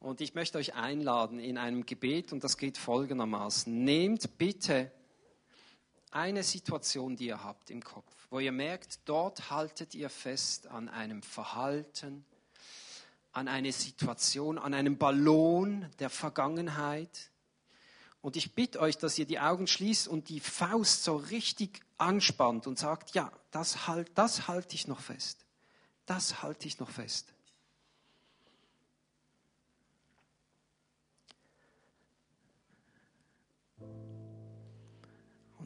Und 0.00 0.20
ich 0.20 0.34
möchte 0.34 0.58
euch 0.58 0.74
einladen 0.74 1.38
in 1.38 1.58
einem 1.58 1.84
Gebet 1.84 2.32
und 2.32 2.42
das 2.44 2.56
geht 2.56 2.78
folgendermaßen. 2.78 3.84
Nehmt 3.84 4.38
bitte 4.38 4.90
eine 6.12 6.42
Situation, 6.42 7.16
die 7.16 7.26
ihr 7.26 7.42
habt 7.42 7.70
im 7.70 7.82
Kopf, 7.82 8.12
wo 8.30 8.38
ihr 8.38 8.52
merkt, 8.52 9.00
dort 9.04 9.50
haltet 9.50 9.94
ihr 9.94 10.10
fest 10.10 10.66
an 10.66 10.88
einem 10.88 11.22
Verhalten, 11.22 12.24
an 13.32 13.48
eine 13.48 13.72
Situation, 13.72 14.58
an 14.58 14.74
einem 14.74 14.98
Ballon 14.98 15.86
der 15.98 16.10
Vergangenheit. 16.10 17.30
Und 18.20 18.36
ich 18.36 18.54
bitte 18.54 18.80
euch, 18.80 18.98
dass 18.98 19.18
ihr 19.18 19.26
die 19.26 19.38
Augen 19.38 19.66
schließt 19.66 20.08
und 20.08 20.28
die 20.28 20.40
Faust 20.40 21.04
so 21.04 21.16
richtig 21.16 21.80
anspannt 21.98 22.66
und 22.66 22.78
sagt, 22.78 23.14
ja, 23.14 23.32
das, 23.50 23.86
halt, 23.86 24.10
das 24.16 24.48
halte 24.48 24.74
ich 24.74 24.88
noch 24.88 25.00
fest. 25.00 25.44
Das 26.06 26.42
halte 26.42 26.66
ich 26.66 26.78
noch 26.78 26.90
fest. 26.90 27.32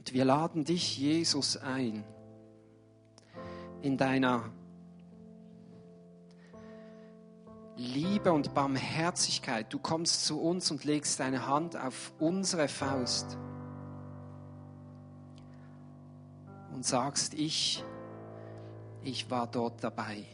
Und 0.03 0.14
wir 0.14 0.24
laden 0.24 0.64
dich, 0.64 0.98
Jesus, 0.98 1.57
ein 1.57 2.03
in 3.82 3.96
deiner 3.96 4.50
Liebe 7.76 8.32
und 8.32 8.53
Barmherzigkeit. 8.53 9.72
Du 9.72 9.78
kommst 9.78 10.26
zu 10.26 10.40
uns 10.42 10.72
und 10.72 10.82
legst 10.82 11.20
deine 11.20 11.46
Hand 11.46 11.76
auf 11.76 12.12
unsere 12.18 12.66
Faust 12.66 13.38
und 16.74 16.84
sagst, 16.84 17.34
ich, 17.34 17.84
ich 19.05 19.30
war 19.30 19.46
dort 19.46 19.84
dabei. 19.84 20.24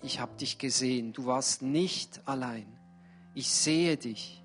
Ich 0.00 0.18
habe 0.18 0.34
dich 0.38 0.56
gesehen. 0.56 1.12
Du 1.12 1.26
warst 1.26 1.60
nicht 1.60 2.26
allein. 2.26 2.78
Ich 3.34 3.50
sehe 3.50 3.98
dich. 3.98 4.42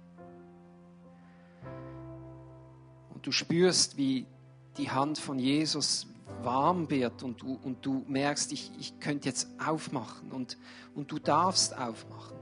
Und 3.13 3.25
du 3.25 3.31
spürst, 3.31 3.95
wie 3.95 4.27
die 4.79 4.89
Hand 4.89 5.19
von 5.19 5.37
Jesus 5.37 6.07
warm 6.41 6.89
wird 6.89 7.21
und 7.21 7.41
du, 7.41 7.59
und 7.63 7.85
du 7.85 8.05
merkst, 8.07 8.51
ich, 8.53 8.71
ich 8.79 8.99
könnte 8.99 9.27
jetzt 9.27 9.49
aufmachen 9.63 10.31
und, 10.31 10.57
und 10.95 11.11
du 11.11 11.19
darfst 11.19 11.77
aufmachen. 11.77 12.37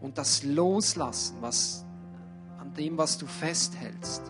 Und 0.00 0.18
das 0.18 0.42
Loslassen, 0.42 1.36
was, 1.40 1.84
an 2.58 2.74
dem, 2.74 2.98
was 2.98 3.16
du 3.16 3.26
festhältst. 3.26 4.22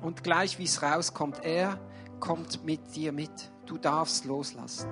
Und 0.00 0.24
gleich 0.24 0.58
wie 0.58 0.64
es 0.64 0.82
rauskommt, 0.82 1.44
er 1.44 1.78
kommt 2.20 2.64
mit 2.64 2.96
dir 2.96 3.12
mit. 3.12 3.30
Du 3.66 3.76
darfst 3.76 4.24
loslassen. 4.24 4.88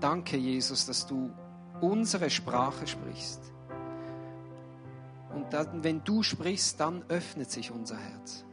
Danke, 0.00 0.36
Jesus, 0.36 0.86
dass 0.86 1.06
du 1.06 1.30
unsere 1.80 2.30
Sprache 2.30 2.86
sprichst. 2.86 3.52
Und 5.34 5.52
dann, 5.52 5.84
wenn 5.84 6.02
du 6.04 6.22
sprichst, 6.22 6.80
dann 6.80 7.04
öffnet 7.08 7.50
sich 7.50 7.70
unser 7.70 7.96
Herz. 7.96 8.44